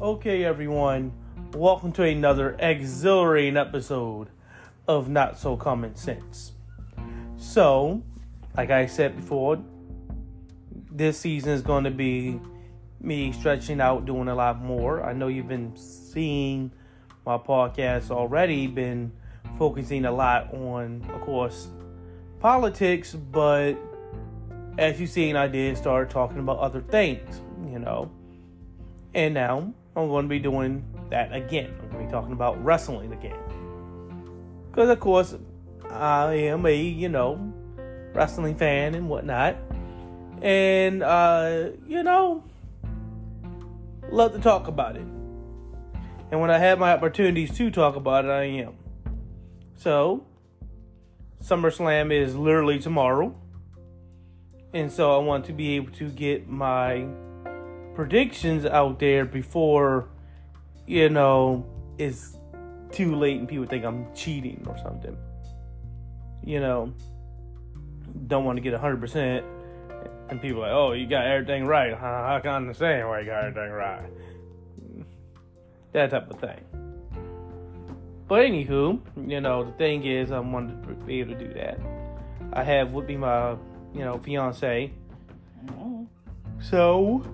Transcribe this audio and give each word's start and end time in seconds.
Okay, 0.00 0.44
everyone, 0.44 1.10
welcome 1.54 1.90
to 1.94 2.04
another 2.04 2.54
exhilarating 2.60 3.56
episode 3.56 4.28
of 4.86 5.08
Not 5.08 5.36
So 5.36 5.56
Common 5.56 5.96
Sense. 5.96 6.52
So, 7.36 8.00
like 8.56 8.70
I 8.70 8.86
said 8.86 9.16
before, 9.16 9.60
this 10.92 11.18
season 11.18 11.50
is 11.50 11.62
going 11.62 11.82
to 11.82 11.90
be 11.90 12.40
me 13.00 13.32
stretching 13.32 13.80
out, 13.80 14.06
doing 14.06 14.28
a 14.28 14.34
lot 14.36 14.62
more. 14.62 15.02
I 15.02 15.12
know 15.14 15.26
you've 15.26 15.48
been 15.48 15.76
seeing 15.76 16.70
my 17.26 17.36
podcast 17.36 18.12
already, 18.12 18.68
been 18.68 19.10
focusing 19.58 20.04
a 20.04 20.12
lot 20.12 20.54
on, 20.54 21.04
of 21.12 21.22
course, 21.22 21.70
politics, 22.38 23.14
but 23.14 23.74
as 24.78 25.00
you've 25.00 25.10
seen, 25.10 25.34
I 25.34 25.48
did 25.48 25.76
start 25.76 26.08
talking 26.08 26.38
about 26.38 26.58
other 26.58 26.82
things, 26.82 27.40
you 27.68 27.80
know. 27.80 28.12
And 29.12 29.34
now 29.34 29.74
I'm 29.98 30.08
going 30.08 30.26
to 30.26 30.28
be 30.28 30.38
doing 30.38 30.84
that 31.10 31.34
again. 31.34 31.74
I'm 31.82 31.88
going 31.90 32.04
to 32.04 32.06
be 32.06 32.12
talking 32.12 32.32
about 32.32 32.62
wrestling 32.64 33.12
again. 33.12 33.36
Because, 34.70 34.90
of 34.90 35.00
course, 35.00 35.34
I 35.90 36.34
am 36.34 36.64
a, 36.66 36.76
you 36.76 37.08
know, 37.08 37.52
wrestling 38.14 38.54
fan 38.54 38.94
and 38.94 39.08
whatnot. 39.08 39.56
And, 40.40 41.02
uh, 41.02 41.70
you 41.88 42.04
know, 42.04 42.44
love 44.08 44.34
to 44.34 44.38
talk 44.38 44.68
about 44.68 44.94
it. 44.94 45.06
And 46.30 46.40
when 46.40 46.50
I 46.50 46.58
have 46.58 46.78
my 46.78 46.92
opportunities 46.92 47.56
to 47.56 47.68
talk 47.68 47.96
about 47.96 48.24
it, 48.24 48.30
I 48.30 48.44
am. 48.44 48.74
So, 49.74 50.24
SummerSlam 51.42 52.12
is 52.12 52.36
literally 52.36 52.78
tomorrow. 52.78 53.34
And 54.72 54.92
so 54.92 55.18
I 55.18 55.24
want 55.24 55.46
to 55.46 55.52
be 55.52 55.74
able 55.74 55.90
to 55.94 56.08
get 56.08 56.48
my 56.48 57.06
predictions 57.98 58.64
out 58.64 59.00
there 59.00 59.24
before, 59.24 60.08
you 60.86 61.08
know, 61.08 61.66
it's 61.98 62.38
too 62.92 63.16
late 63.16 63.40
and 63.40 63.48
people 63.48 63.66
think 63.66 63.84
I'm 63.84 64.06
cheating 64.14 64.64
or 64.68 64.78
something. 64.78 65.16
You 66.44 66.60
know, 66.60 66.94
don't 68.28 68.44
want 68.44 68.56
to 68.56 68.62
get 68.62 68.72
100% 68.72 69.42
and 70.28 70.40
people 70.40 70.60
like, 70.60 70.70
oh, 70.70 70.92
you 70.92 71.08
got 71.08 71.26
everything 71.26 71.66
right. 71.66 71.92
I 71.92 72.38
can 72.40 72.52
understand 72.52 73.08
why 73.08 73.18
you 73.18 73.26
got 73.26 73.46
everything 73.46 73.72
right. 73.72 74.08
That 75.92 76.10
type 76.10 76.30
of 76.30 76.38
thing. 76.38 76.60
But 78.28 78.42
anywho, 78.42 79.00
you 79.28 79.40
know, 79.40 79.64
the 79.64 79.72
thing 79.72 80.04
is, 80.04 80.30
I 80.30 80.38
wanted 80.38 80.86
to 80.86 80.94
be 81.04 81.18
able 81.18 81.34
to 81.34 81.48
do 81.48 81.52
that. 81.54 81.80
I 82.52 82.62
have 82.62 82.92
would 82.92 83.08
be 83.08 83.16
my, 83.16 83.56
you 83.92 84.04
know, 84.04 84.18
fiance. 84.18 84.92
Mm-hmm. 85.66 86.04
So, 86.60 87.24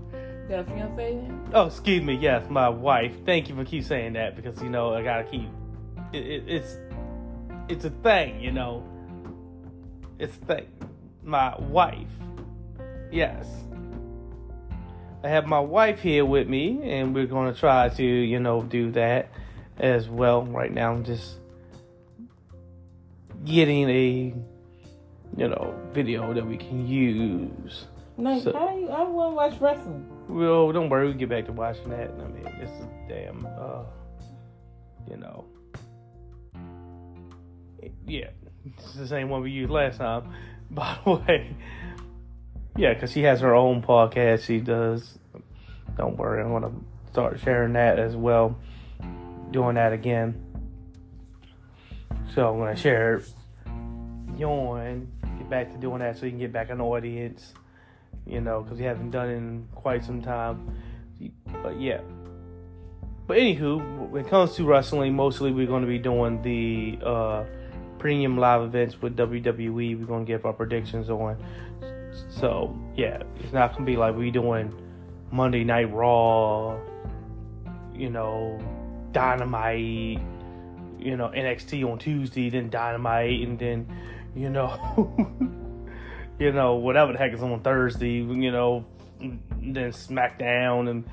Fiance? 0.48 1.30
oh, 1.54 1.66
excuse 1.66 2.02
me, 2.02 2.14
yes, 2.14 2.48
my 2.50 2.68
wife. 2.68 3.12
Thank 3.24 3.48
you 3.48 3.54
for 3.54 3.64
keep 3.64 3.84
saying 3.84 4.12
that 4.14 4.36
because 4.36 4.62
you 4.62 4.68
know 4.68 4.94
I 4.94 5.02
gotta 5.02 5.24
keep. 5.24 5.48
It, 6.12 6.26
it, 6.26 6.44
it's, 6.46 6.76
it's 7.68 7.84
a 7.84 7.90
thing, 7.90 8.40
you 8.40 8.52
know. 8.52 8.86
It's 10.18 10.36
a 10.36 10.40
thing. 10.40 10.66
My 11.22 11.58
wife. 11.58 12.08
Yes. 13.10 13.46
I 15.22 15.28
have 15.28 15.46
my 15.46 15.60
wife 15.60 16.00
here 16.00 16.24
with 16.24 16.48
me, 16.48 16.80
and 16.82 17.14
we're 17.14 17.26
to 17.52 17.58
try 17.58 17.88
to, 17.88 18.04
you 18.04 18.38
know, 18.38 18.62
do 18.62 18.90
that 18.92 19.30
as 19.78 20.08
well. 20.08 20.42
Right 20.44 20.72
now, 20.72 20.92
I'm 20.92 21.04
just 21.04 21.38
getting 23.44 23.88
a, 23.88 24.34
you 25.36 25.48
know, 25.48 25.74
video 25.92 26.34
that 26.34 26.46
we 26.46 26.58
can 26.58 26.86
use. 26.86 27.86
Like, 28.18 28.42
So- 28.42 28.52
how 28.52 28.76
you, 28.76 28.88
I 28.88 29.02
want 29.04 29.32
to 29.32 29.36
watch 29.36 29.60
wrestling. 29.60 30.13
Well, 30.28 30.72
don't 30.72 30.88
worry, 30.88 31.08
we 31.08 31.14
get 31.14 31.28
back 31.28 31.46
to 31.46 31.52
watching 31.52 31.90
that. 31.90 32.10
I 32.10 32.28
mean, 32.28 32.44
this 32.58 32.70
is 32.70 32.86
damn, 33.08 33.46
uh, 33.46 33.84
you 35.08 35.18
know, 35.18 35.44
yeah, 38.06 38.30
it's 38.64 38.94
the 38.94 39.06
same 39.06 39.28
one 39.28 39.42
we 39.42 39.50
used 39.50 39.70
last 39.70 39.98
time. 39.98 40.32
By 40.70 40.98
the 41.04 41.10
way, 41.10 41.54
yeah, 42.76 42.94
because 42.94 43.12
she 43.12 43.22
has 43.22 43.40
her 43.40 43.54
own 43.54 43.82
podcast. 43.82 44.44
She 44.44 44.60
does. 44.60 45.18
Don't 45.96 46.16
worry, 46.16 46.42
I'm 46.42 46.50
gonna 46.50 46.72
start 47.10 47.38
sharing 47.40 47.74
that 47.74 47.98
as 47.98 48.16
well. 48.16 48.56
Doing 49.50 49.74
that 49.74 49.92
again. 49.92 50.40
So 52.34 52.50
I'm 52.50 52.58
gonna 52.58 52.76
share 52.76 53.22
Yawn. 54.36 55.06
Get 55.38 55.50
back 55.50 55.70
to 55.72 55.78
doing 55.78 55.98
that 55.98 56.16
so 56.16 56.24
you 56.24 56.32
can 56.32 56.40
get 56.40 56.52
back 56.52 56.70
an 56.70 56.80
audience 56.80 57.52
you 58.26 58.40
know, 58.40 58.62
because 58.62 58.78
we 58.78 58.84
haven't 58.84 59.10
done 59.10 59.28
it 59.28 59.34
in 59.34 59.68
quite 59.74 60.04
some 60.04 60.22
time. 60.22 60.76
But 61.62 61.80
yeah. 61.80 62.00
But 63.26 63.38
anywho, 63.38 64.10
when 64.10 64.24
it 64.24 64.28
comes 64.28 64.54
to 64.56 64.64
wrestling, 64.64 65.14
mostly 65.14 65.50
we're 65.50 65.66
going 65.66 65.82
to 65.82 65.88
be 65.88 65.98
doing 65.98 66.42
the 66.42 66.98
uh, 67.04 67.44
premium 67.98 68.36
live 68.36 68.62
events 68.62 69.00
with 69.00 69.16
WWE. 69.16 69.98
We're 69.98 70.06
going 70.06 70.26
to 70.26 70.30
give 70.30 70.44
our 70.44 70.52
predictions 70.52 71.08
on. 71.08 71.42
So 72.28 72.76
yeah, 72.96 73.22
it's 73.40 73.52
not 73.52 73.72
going 73.72 73.86
to 73.86 73.90
be 73.90 73.96
like 73.96 74.14
we 74.14 74.30
doing 74.30 74.72
Monday 75.30 75.64
Night 75.64 75.92
Raw, 75.92 76.78
you 77.94 78.10
know, 78.10 78.60
Dynamite, 79.12 80.20
you 80.98 81.16
know, 81.16 81.28
NXT 81.28 81.90
on 81.90 81.98
Tuesday, 81.98 82.50
then 82.50 82.70
Dynamite, 82.70 83.40
and 83.40 83.58
then, 83.58 83.86
you 84.34 84.50
know. 84.50 84.70
you 86.38 86.52
know, 86.52 86.74
whatever 86.74 87.12
the 87.12 87.18
heck 87.18 87.32
is 87.32 87.42
on 87.42 87.60
Thursday, 87.60 88.20
you 88.20 88.50
know, 88.50 88.84
then 89.20 89.92
SmackDown 89.92 90.90
and 90.90 91.04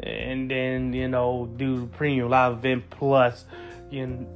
and 0.00 0.48
then 0.48 0.92
you 0.92 1.08
know 1.08 1.50
do 1.56 1.80
the 1.80 1.86
premium 1.86 2.28
live 2.28 2.52
event 2.52 2.88
plus 2.90 3.44
know, 3.90 4.26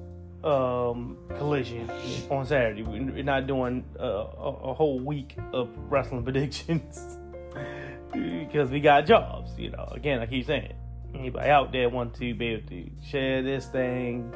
um 0.43 1.17
collision 1.37 1.89
on 2.31 2.47
Saturday. 2.47 2.83
We're 2.83 3.23
not 3.23 3.47
doing 3.47 3.85
a, 3.99 4.05
a, 4.05 4.71
a 4.71 4.75
whole 4.75 4.99
week 4.99 5.37
of 5.53 5.69
wrestling 5.91 6.23
predictions 6.25 7.19
because 8.13 8.71
we 8.71 8.81
got 8.81 9.07
jobs. 9.07 9.53
You 9.57 9.71
know, 9.71 9.89
again, 9.93 10.21
I 10.21 10.27
keep 10.27 10.47
saying, 10.47 10.75
anybody 11.15 11.49
out 11.49 11.73
there 11.73 11.89
want 11.89 12.15
to 12.15 12.35
be 12.35 12.47
able 12.49 12.69
to 12.69 12.91
share 13.05 13.43
this 13.43 13.67
thing, 13.67 14.35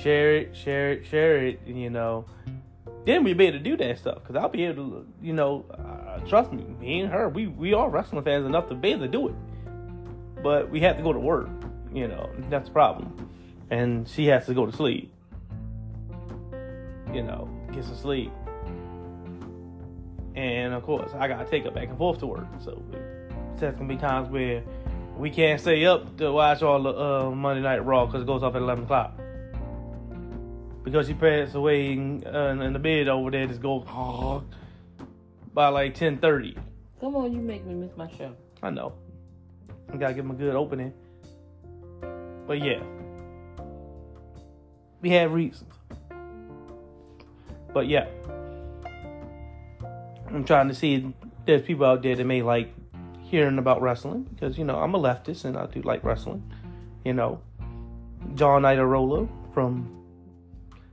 share 0.00 0.36
it, 0.36 0.56
share 0.56 0.92
it, 0.92 1.06
share 1.06 1.46
it, 1.46 1.60
you 1.66 1.90
know 1.90 2.24
then 3.04 3.22
we'll 3.22 3.34
be 3.34 3.46
able 3.46 3.58
to 3.58 3.64
do 3.64 3.76
that 3.76 3.98
stuff 3.98 4.20
because 4.22 4.36
I'll 4.36 4.48
be 4.48 4.64
able 4.64 4.90
to, 4.90 5.06
you 5.20 5.32
know, 5.32 5.66
uh, 5.70 6.20
trust 6.26 6.52
me, 6.52 6.64
me 6.80 7.00
and 7.00 7.12
her, 7.12 7.28
we 7.28 7.46
we 7.46 7.74
are 7.74 7.90
wrestling 7.90 8.22
fans 8.22 8.46
enough 8.46 8.68
to 8.68 8.74
be 8.74 8.92
able 8.92 9.02
to 9.02 9.08
do 9.08 9.28
it, 9.28 9.34
but 10.42 10.70
we 10.70 10.80
have 10.80 10.96
to 10.96 11.02
go 11.02 11.12
to 11.12 11.18
work, 11.18 11.48
you 11.92 12.08
know, 12.08 12.30
that's 12.48 12.68
the 12.68 12.72
problem, 12.72 13.28
and 13.70 14.08
she 14.08 14.26
has 14.26 14.46
to 14.46 14.54
go 14.54 14.64
to 14.64 14.72
sleep, 14.72 15.12
you 17.12 17.22
know, 17.22 17.48
get 17.72 17.84
some 17.84 17.96
sleep, 17.96 18.32
and 20.34 20.72
of 20.72 20.82
course 20.82 21.10
I 21.18 21.28
gotta 21.28 21.48
take 21.48 21.64
her 21.64 21.70
back 21.70 21.88
and 21.88 21.98
forth 21.98 22.20
to 22.20 22.26
work, 22.26 22.46
so 22.62 22.82
that's 23.58 23.76
gonna 23.76 23.88
be 23.88 23.96
times 23.96 24.30
where 24.30 24.62
we 25.18 25.30
can't 25.30 25.60
stay 25.60 25.84
up 25.84 26.16
to 26.16 26.32
watch 26.32 26.62
all 26.62 26.82
the 26.82 26.90
uh, 26.90 27.30
Monday 27.30 27.62
Night 27.62 27.84
Raw 27.84 28.06
because 28.06 28.22
it 28.22 28.26
goes 28.26 28.42
off 28.42 28.54
at 28.54 28.62
eleven 28.62 28.84
o'clock 28.84 29.18
because 30.84 31.06
she 31.06 31.14
passed 31.14 31.54
away 31.54 31.92
in, 31.92 32.24
uh, 32.26 32.56
in 32.60 32.72
the 32.72 32.78
bed 32.78 33.08
over 33.08 33.30
there 33.30 33.46
just 33.46 33.62
goes 33.62 33.84
by 35.52 35.68
like 35.68 35.96
10.30 35.96 36.56
Come 37.00 37.16
on, 37.16 37.32
you 37.32 37.40
make 37.40 37.64
me 37.64 37.74
miss 37.74 37.96
my 37.96 38.10
show. 38.16 38.34
i 38.62 38.70
know. 38.70 38.94
I 39.92 39.96
gotta 39.96 40.14
give 40.14 40.24
him 40.24 40.30
a 40.30 40.34
good 40.34 40.54
opening. 40.54 40.92
But 42.46 42.62
yeah. 42.62 42.82
We 45.00 45.10
had 45.10 45.30
reasons. 45.32 45.72
But 47.72 47.88
yeah. 47.88 48.06
I'm 50.28 50.44
trying 50.44 50.68
to 50.68 50.74
see 50.74 50.94
if 50.94 51.04
there's 51.44 51.62
people 51.62 51.86
out 51.86 52.02
there 52.02 52.16
that 52.16 52.24
may 52.24 52.42
like 52.42 52.72
hearing 53.22 53.58
about 53.58 53.82
wrestling 53.82 54.22
because 54.22 54.56
you 54.56 54.64
know 54.64 54.76
i'm 54.76 54.94
a 54.94 54.98
leftist 54.98 55.44
and 55.44 55.56
i 55.56 55.66
do 55.66 55.82
like 55.82 56.04
wrestling. 56.04 56.42
You 57.04 57.14
know 57.14 57.40
john 58.34 58.62
Iadarola 58.62 59.28
from 59.52 60.03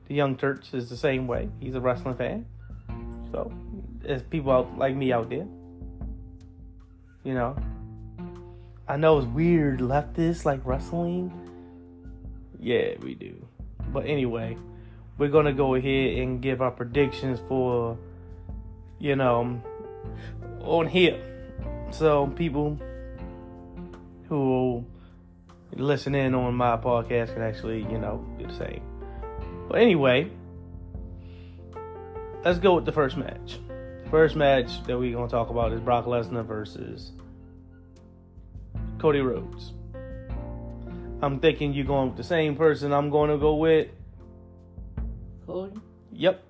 the 0.07 0.15
Young 0.15 0.36
Turks 0.36 0.74
is 0.74 0.89
the 0.89 0.98
same 0.98 1.27
way. 1.27 1.50
He's 1.59 1.75
a 1.75 1.81
wrestling 1.81 2.15
fan. 2.15 2.45
So 3.31 3.51
there's 4.01 4.21
people 4.24 4.51
out 4.51 4.77
like 4.77 4.95
me 4.95 5.13
out 5.13 5.30
there. 5.30 5.48
You 7.24 7.33
know. 7.33 7.56
I 8.88 8.98
know 8.98 9.19
it's 9.19 9.27
weird 9.27 9.80
leftists 9.80 10.44
like 10.44 10.59
wrestling. 10.65 11.31
Yeah, 12.59 12.95
we 13.01 13.15
do. 13.15 13.48
But 13.94 14.06
anyway, 14.06 14.57
we're 15.18 15.30
gonna 15.30 15.53
go 15.53 15.75
ahead 15.75 16.18
and 16.18 16.42
give 16.42 16.62
our 16.62 16.71
predictions 16.71 17.39
for 17.48 17.98
you 19.00 19.15
know 19.15 19.62
on 20.62 20.88
here. 20.88 21.19
So 21.92 22.27
people 22.27 22.80
who 24.27 24.86
listen 25.75 26.15
in 26.15 26.36
on 26.36 26.56
my 26.56 26.77
podcast 26.77 27.33
can 27.33 27.42
actually, 27.42 27.80
you 27.83 27.98
know, 27.98 28.25
do 28.38 28.48
the 28.48 28.53
same. 28.53 28.90
But 29.67 29.79
anyway, 29.79 30.29
let's 32.43 32.59
go 32.59 32.75
with 32.75 32.85
the 32.85 32.91
first 32.91 33.17
match. 33.17 33.59
First 34.09 34.35
match 34.35 34.83
that 34.83 34.97
we're 34.97 35.15
gonna 35.15 35.29
talk 35.29 35.49
about 35.49 35.71
is 35.71 35.79
Brock 35.79 36.05
Lesnar 36.05 36.45
versus 36.45 37.11
Cody 38.99 39.21
Rhodes. 39.21 39.73
I'm 41.21 41.39
thinking 41.39 41.73
you're 41.73 41.85
going 41.85 42.09
with 42.09 42.17
the 42.17 42.23
same 42.23 42.55
person 42.55 42.91
I'm 42.91 43.11
going 43.11 43.29
to 43.29 43.37
go 43.37 43.55
with. 43.55 43.89
Cody. 45.45 45.79
Yep. 46.13 46.43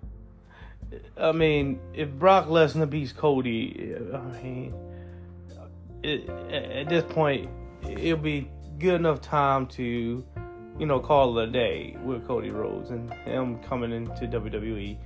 I 1.18 1.32
mean, 1.34 1.80
if 1.94 2.10
Brock 2.12 2.48
Lesnar 2.48 2.90
beats 2.90 3.12
Cody, 3.12 3.96
I 4.14 4.42
mean, 4.42 4.74
it, 6.04 6.30
at 6.30 6.90
this 6.90 7.04
point, 7.04 7.50
it'll 7.88 8.18
be 8.18 8.50
good 8.80 8.96
enough 8.96 9.22
time 9.22 9.68
to, 9.68 10.24
you 10.82 10.88
know, 10.88 11.00
call 11.00 11.38
it 11.38 11.50
a 11.50 11.52
day 11.52 11.96
with 12.04 12.26
Cody 12.26 12.50
Rhodes 12.50 12.90
and 12.90 13.14
him 13.14 13.60
coming 13.60 13.92
into 13.92 14.26
WWE. 14.26 14.98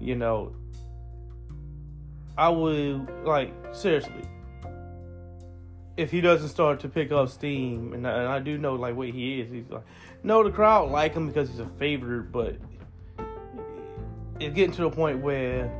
You 0.00 0.16
know, 0.16 0.56
I 2.36 2.48
would 2.48 3.08
like 3.24 3.54
seriously. 3.70 4.24
If 5.96 6.10
he 6.10 6.20
doesn't 6.20 6.48
start 6.48 6.80
to 6.80 6.88
pick 6.88 7.12
up 7.12 7.28
steam, 7.28 7.92
and 7.92 8.04
I, 8.08 8.18
and 8.18 8.28
I 8.28 8.40
do 8.40 8.58
know 8.58 8.74
like 8.74 8.96
what 8.96 9.10
he 9.10 9.40
is, 9.40 9.52
he's 9.52 9.70
like, 9.70 9.84
no, 10.24 10.42
the 10.42 10.50
crowd 10.50 10.90
like 10.90 11.14
him 11.14 11.28
because 11.28 11.48
he's 11.48 11.60
a 11.60 11.70
favorite, 11.78 12.32
but 12.32 12.56
it's 14.40 14.52
getting 14.52 14.72
to 14.72 14.82
the 14.82 14.90
point 14.90 15.20
where 15.20 15.72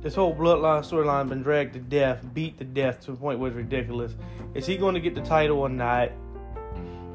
this 0.00 0.14
whole 0.14 0.32
bloodline 0.32 0.82
storyline 0.82 1.28
been 1.28 1.42
dragged 1.42 1.72
to 1.72 1.80
death, 1.80 2.24
beat 2.32 2.58
to 2.58 2.64
death 2.64 3.00
to 3.06 3.10
the 3.10 3.16
point 3.16 3.40
where 3.40 3.48
it's 3.48 3.56
ridiculous. 3.56 4.14
Is 4.54 4.64
he 4.64 4.76
going 4.76 4.94
to 4.94 5.00
get 5.00 5.16
the 5.16 5.22
title 5.22 5.58
or 5.58 5.68
not? 5.68 6.12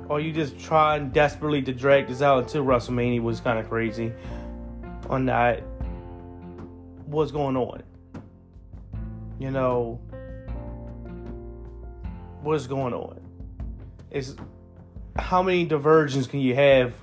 Or 0.10 0.20
you 0.20 0.34
just 0.34 0.60
trying 0.60 1.10
desperately 1.12 1.62
to 1.62 1.72
drag 1.72 2.08
this 2.08 2.22
out 2.22 2.44
until 2.44 2.66
WrestleMania 2.66 3.22
was 3.22 3.40
kind 3.40 3.60
of 3.60 3.70
crazy? 3.70 4.12
on 5.10 5.26
that. 5.26 5.64
What's 7.06 7.32
going 7.32 7.58
on? 7.58 7.84
You 9.40 9.52
know, 9.52 10.00
what's 12.42 12.68
going 12.68 12.94
on? 12.94 13.20
It's 14.12 14.36
how 15.18 15.42
many 15.42 15.66
diversions 15.66 16.28
can 16.28 16.40
you 16.40 16.56
have 16.56 16.94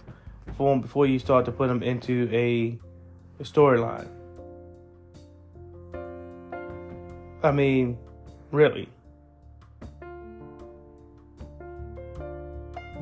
for 0.57 0.71
them 0.71 0.81
before 0.81 1.07
you 1.07 1.19
start 1.19 1.45
to 1.47 1.53
put 1.53 1.69
them 1.69 1.83
into 1.83 2.29
a, 2.33 2.79
a 3.41 3.43
storyline? 3.43 4.09
I 7.43 7.51
mean, 7.51 7.99
really. 8.53 8.89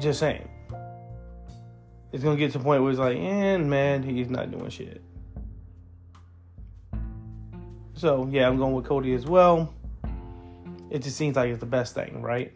Just 0.05 0.21
saying. 0.21 0.47
It's 2.13 2.23
gonna 2.23 2.37
get 2.37 2.53
to 2.53 2.59
the 2.59 2.65
point 2.65 2.83
where 2.83 2.91
it's 2.91 3.01
like, 3.01 3.17
and 3.17 3.71
man, 3.71 4.03
he's 4.03 4.29
not 4.29 4.51
doing 4.51 4.69
shit. 4.69 5.01
So 7.95 8.29
yeah, 8.31 8.47
I'm 8.47 8.59
going 8.59 8.75
with 8.75 8.85
Cody 8.85 9.15
as 9.15 9.25
well. 9.25 9.73
It 10.91 10.99
just 10.99 11.17
seems 11.17 11.37
like 11.37 11.49
it's 11.49 11.61
the 11.61 11.65
best 11.65 11.95
thing, 11.95 12.21
right? 12.21 12.53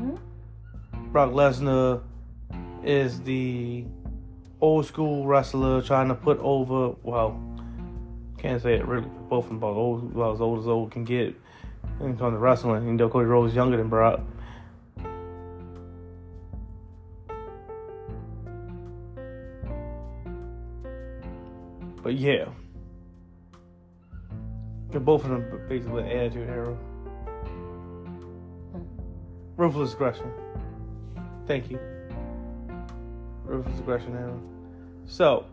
Mm-hmm. 0.00 1.12
Brock 1.12 1.30
Lesnar 1.30 2.02
is 2.82 3.20
the 3.20 3.84
old 4.60 4.84
school 4.84 5.26
wrestler 5.26 5.80
trying 5.80 6.08
to 6.08 6.16
put 6.16 6.40
over. 6.40 6.96
Well, 7.04 7.40
can't 8.36 8.60
say 8.60 8.74
it 8.74 8.84
really. 8.84 9.06
Both 9.28 9.44
of 9.44 9.50
them 9.50 9.58
about 9.58 9.76
old, 9.76 10.12
well, 10.12 10.32
as 10.32 10.40
old 10.40 10.58
as 10.58 10.66
old 10.66 10.90
can 10.90 11.04
get. 11.04 11.36
When 11.98 12.14
it 12.14 12.18
comes 12.18 12.34
to 12.34 12.38
wrestling, 12.38 12.88
and 12.88 12.98
though 12.98 13.08
Cody 13.08 13.26
Rhodes 13.26 13.52
is 13.52 13.56
younger 13.56 13.76
than 13.76 13.88
Brock. 13.88 14.22
But 22.06 22.14
yeah, 22.14 22.44
they're 24.90 25.00
both 25.00 25.24
of 25.24 25.30
them 25.30 25.66
basically 25.68 26.04
attitude 26.04 26.48
era. 26.48 26.72
Hmm. 28.70 28.82
Ruthless 29.56 29.94
aggression. 29.94 30.30
Thank 31.48 31.68
you. 31.68 31.80
Ruthless 33.42 33.80
aggression 33.80 34.14
era. 34.14 34.38
So, 35.06 35.46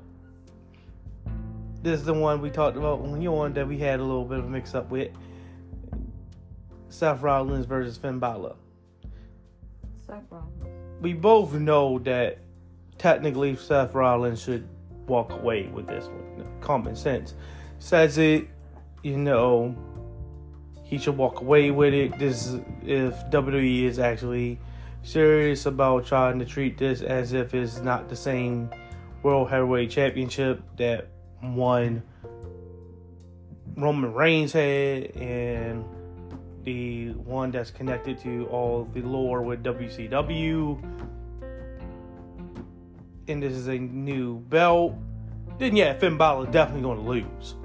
this 1.82 2.00
is 2.00 2.06
the 2.06 2.14
one 2.14 2.40
we 2.40 2.52
talked 2.52 2.78
about 2.78 3.02
when 3.02 3.20
you 3.20 3.36
on 3.36 3.54
that 3.54 3.68
we 3.68 3.80
had 3.80 4.00
a 4.00 4.04
little 4.04 4.24
bit 4.24 4.38
of 4.38 4.46
a 4.46 4.48
mix 4.48 4.76
up 4.76 4.92
with. 4.92 5.10
Seth 6.90 7.24
Rollins 7.24 7.66
versus 7.66 7.98
Finn 7.98 8.20
Balor. 8.20 8.54
Seth 10.06 10.22
Rollins. 10.30 11.02
We 11.02 11.14
both 11.14 11.54
know 11.54 11.98
that 11.98 12.38
technically 13.00 13.56
Seth 13.56 13.96
Rollins 13.96 14.44
should 14.44 14.70
walk 15.08 15.32
away 15.32 15.68
with 15.68 15.88
this 15.88 16.06
one. 16.06 16.48
Common 16.62 16.96
sense 16.96 17.34
says 17.80 18.18
it, 18.18 18.48
you 19.02 19.18
know, 19.18 19.76
he 20.84 20.98
should 20.98 21.18
walk 21.18 21.42
away 21.42 21.72
with 21.72 21.94
it. 21.94 22.18
This 22.20 22.48
is 22.48 22.62
if 22.84 23.14
WWE 23.30 23.84
is 23.84 24.00
actually 24.00 24.60
serious 25.02 25.66
about 25.66 26.06
trying 26.06 26.40
to 26.40 26.46
treat 26.46 26.78
this 26.78 27.02
as 27.02 27.34
if 27.34 27.54
it's 27.54 27.80
not 27.80 28.10
the 28.10 28.16
same 28.16 28.70
World 29.22 29.50
Heavyweight 29.50 29.90
Championship 29.90 30.62
that 30.78 31.10
one 31.42 32.04
Roman 33.76 34.14
Reigns 34.14 34.54
had 34.54 35.12
and 35.16 35.84
the 36.64 37.10
one 37.12 37.52
that's 37.52 37.72
connected 37.72 38.20
to 38.20 38.46
all 38.48 38.88
the 38.94 39.02
lore 39.02 39.42
with 39.42 39.64
WCW. 39.64 40.82
And 43.28 43.42
this 43.42 43.54
is 43.54 43.68
a 43.68 43.78
new 43.78 44.40
belt. 44.40 44.96
Then 45.58 45.76
yeah, 45.76 45.98
Finn 45.98 46.18
Balor 46.18 46.48
definitely 46.48 46.82
going 46.82 46.98
to 46.98 47.10
lose. 47.10 47.56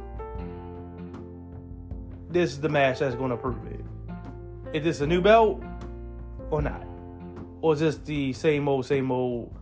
This 2.30 2.50
is 2.50 2.60
the 2.60 2.68
match 2.68 2.98
that's 2.98 3.14
going 3.14 3.30
to 3.30 3.36
prove 3.36 3.64
it. 3.66 3.84
Is 4.72 4.84
this 4.84 5.00
a 5.00 5.06
new 5.06 5.20
belt 5.20 5.62
or 6.50 6.60
not? 6.62 6.84
Or 7.60 7.72
is 7.72 7.80
this 7.80 7.96
the 7.96 8.32
same 8.34 8.68
old, 8.68 8.86
same 8.86 9.10
old 9.10 9.52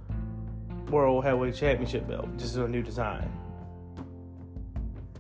World 0.91 1.25
Heavyweight 1.25 1.55
Championship 1.55 2.07
belt? 2.09 2.29
Just 2.37 2.57
a 2.57 2.69
new 2.69 2.83
design. 2.83 3.31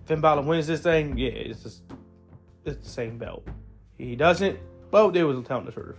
Finn 0.04 0.20
Balor 0.20 0.42
wins 0.42 0.66
this 0.66 0.82
thing, 0.82 1.16
yeah, 1.16 1.30
it's 1.30 1.62
just 1.62 1.82
it's 2.64 2.84
the 2.84 2.90
same 2.90 3.16
belt. 3.16 3.46
He 3.96 4.16
doesn't, 4.16 4.58
well, 4.90 5.10
there 5.10 5.26
was 5.26 5.44
telling 5.46 5.66
the 5.66 5.72
truth. 5.72 5.96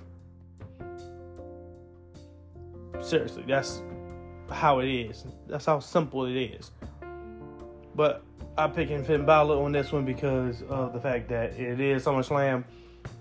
Seriously, 3.00 3.44
that's 3.48 3.82
how 4.50 4.80
it 4.80 4.90
is. 4.90 5.26
That's 5.48 5.66
how 5.66 5.80
simple 5.80 6.26
it 6.26 6.36
is. 6.36 6.72
But 7.96 8.24
I'm 8.58 8.72
picking 8.72 9.04
Finn 9.04 9.26
Balor 9.26 9.64
on 9.64 9.72
this 9.72 9.92
one 9.92 10.06
because 10.06 10.62
of 10.64 10.94
the 10.94 11.00
fact 11.00 11.30
that 11.30 11.54
it 11.60 11.80
is 11.80 12.06
SummerSlam, 12.06 12.64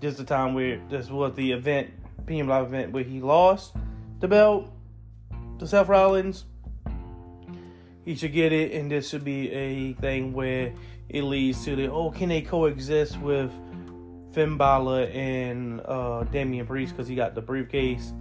just 0.01 0.17
the 0.17 0.23
time 0.23 0.53
where 0.53 0.81
this 0.89 1.09
was 1.09 1.33
the 1.35 1.51
event, 1.51 1.89
PM 2.25 2.47
Live 2.47 2.67
event 2.67 2.91
where 2.91 3.03
he 3.03 3.19
lost 3.19 3.73
the 4.19 4.27
belt 4.27 4.69
to 5.59 5.67
Seth 5.67 5.87
Rollins. 5.87 6.45
He 8.05 8.15
should 8.15 8.33
get 8.33 8.53
it, 8.53 8.71
and 8.71 8.89
this 8.89 9.09
should 9.09 9.25
be 9.25 9.51
a 9.51 9.93
thing 9.93 10.33
where 10.33 10.73
it 11.09 11.23
leads 11.23 11.63
to 11.65 11.75
the 11.75 11.91
oh, 11.91 12.11
can 12.11 12.29
they 12.29 12.41
coexist 12.41 13.19
with 13.19 13.51
Finn 14.31 14.57
Balor 14.57 15.03
and 15.05 15.81
uh, 15.85 16.23
Damian 16.25 16.67
Priest 16.67 16.95
because 16.95 17.07
he 17.07 17.15
got 17.15 17.35
the 17.35 17.41
briefcase. 17.41 18.13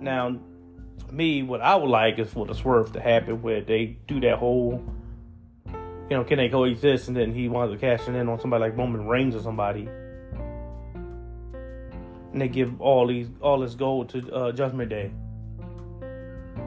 Now, 0.00 0.38
me, 1.16 1.42
what 1.42 1.60
I 1.60 1.74
would 1.74 1.90
like 1.90 2.18
is 2.18 2.28
for 2.28 2.46
the 2.46 2.54
swerve 2.54 2.92
to 2.92 3.00
happen 3.00 3.42
where 3.42 3.60
they 3.60 3.96
do 4.06 4.20
that 4.20 4.38
whole, 4.38 4.82
you 5.66 6.16
know, 6.16 6.24
can 6.24 6.38
they 6.38 6.48
coexist, 6.48 7.08
and 7.08 7.16
then 7.16 7.34
he 7.34 7.48
winds 7.48 7.74
up 7.74 7.80
cashing 7.80 8.14
in 8.14 8.28
on 8.28 8.38
somebody 8.38 8.62
like 8.62 8.76
Roman 8.76 9.06
Reigns 9.06 9.34
or 9.34 9.40
somebody, 9.40 9.88
and 12.32 12.40
they 12.40 12.48
give 12.48 12.80
all 12.80 13.06
these 13.06 13.28
all 13.40 13.60
this 13.60 13.74
gold 13.74 14.10
to 14.10 14.30
uh, 14.32 14.52
Judgment 14.52 14.90
Day 14.90 15.10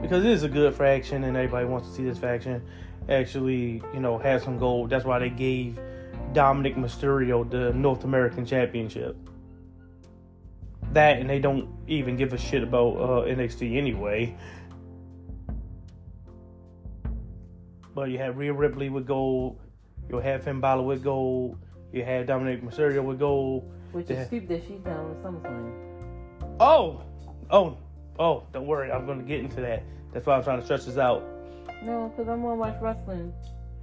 because 0.02 0.24
it 0.24 0.30
is 0.30 0.42
a 0.42 0.48
good 0.48 0.74
faction, 0.74 1.24
and 1.24 1.36
everybody 1.36 1.66
wants 1.66 1.88
to 1.88 1.94
see 1.94 2.04
this 2.04 2.18
faction 2.18 2.62
actually, 3.08 3.82
you 3.94 4.00
know, 4.00 4.18
have 4.18 4.42
some 4.42 4.58
gold. 4.58 4.90
That's 4.90 5.04
why 5.04 5.18
they 5.18 5.30
gave 5.30 5.78
Dominik 6.32 6.76
Mysterio 6.76 7.48
the 7.48 7.72
North 7.72 8.04
American 8.04 8.44
Championship. 8.44 9.16
That 10.92 11.18
and 11.18 11.30
they 11.30 11.38
don't 11.38 11.68
even 11.86 12.16
give 12.16 12.32
a 12.32 12.38
shit 12.38 12.62
about 12.62 12.96
uh, 12.96 13.26
NXT 13.26 13.76
anyway. 13.76 14.36
But 17.94 18.10
you 18.10 18.18
have 18.18 18.36
Rhea 18.36 18.52
Ripley 18.52 18.88
with 18.88 19.06
gold. 19.06 19.58
You'll 20.08 20.20
have 20.20 20.44
Finn 20.44 20.60
Balor 20.60 20.82
with 20.82 21.04
gold. 21.04 21.58
You 21.92 22.04
have 22.04 22.26
Dominik 22.26 22.62
Mysterio 22.62 23.04
with 23.04 23.18
gold. 23.18 23.70
Which 23.92 24.10
is 24.10 24.26
stupid 24.26 24.48
that 24.48 24.62
she's 24.66 24.80
down 24.80 25.08
with 25.08 25.18
SummerSlam. 25.22 25.90
Oh, 26.60 27.02
oh, 27.50 27.76
oh! 28.18 28.44
Don't 28.52 28.66
worry, 28.66 28.92
I'm 28.92 29.06
gonna 29.06 29.22
get 29.22 29.40
into 29.40 29.60
that. 29.60 29.82
That's 30.12 30.26
why 30.26 30.36
I'm 30.36 30.44
trying 30.44 30.60
to 30.60 30.64
stretch 30.64 30.84
this 30.84 30.98
out. 30.98 31.24
No, 31.82 32.08
because 32.08 32.28
I'm 32.28 32.42
gonna 32.42 32.56
watch 32.56 32.76
wrestling. 32.80 33.32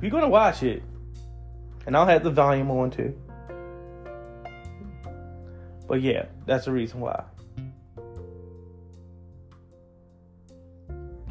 You're 0.02 0.12
gonna 0.12 0.30
watch 0.30 0.64
it, 0.64 0.84
and 1.86 1.98
I'll 1.98 2.06
have 2.06 2.24
the 2.24 2.32
volume 2.32 2.72
on 2.72 2.92
too. 2.92 3.18
But 5.88 6.02
yeah, 6.02 6.26
that's 6.46 6.66
the 6.66 6.72
reason 6.72 7.00
why. 7.00 7.24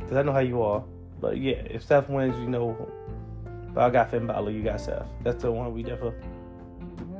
Cause 0.08 0.16
I 0.16 0.22
know 0.22 0.32
how 0.32 0.38
you 0.38 0.62
are. 0.62 0.84
But 1.20 1.38
yeah, 1.38 1.54
if 1.54 1.82
Seth 1.82 2.08
wins, 2.08 2.36
you 2.38 2.48
know. 2.48 2.76
But 3.74 3.84
I 3.84 3.90
got 3.90 4.10
Finn 4.10 4.26
Balor, 4.26 4.50
you 4.52 4.62
got 4.62 4.80
Seth. 4.80 5.06
That's 5.22 5.42
the 5.42 5.52
one 5.52 5.74
we 5.74 5.82
definitely. 5.82 6.18
hmm 6.80 7.16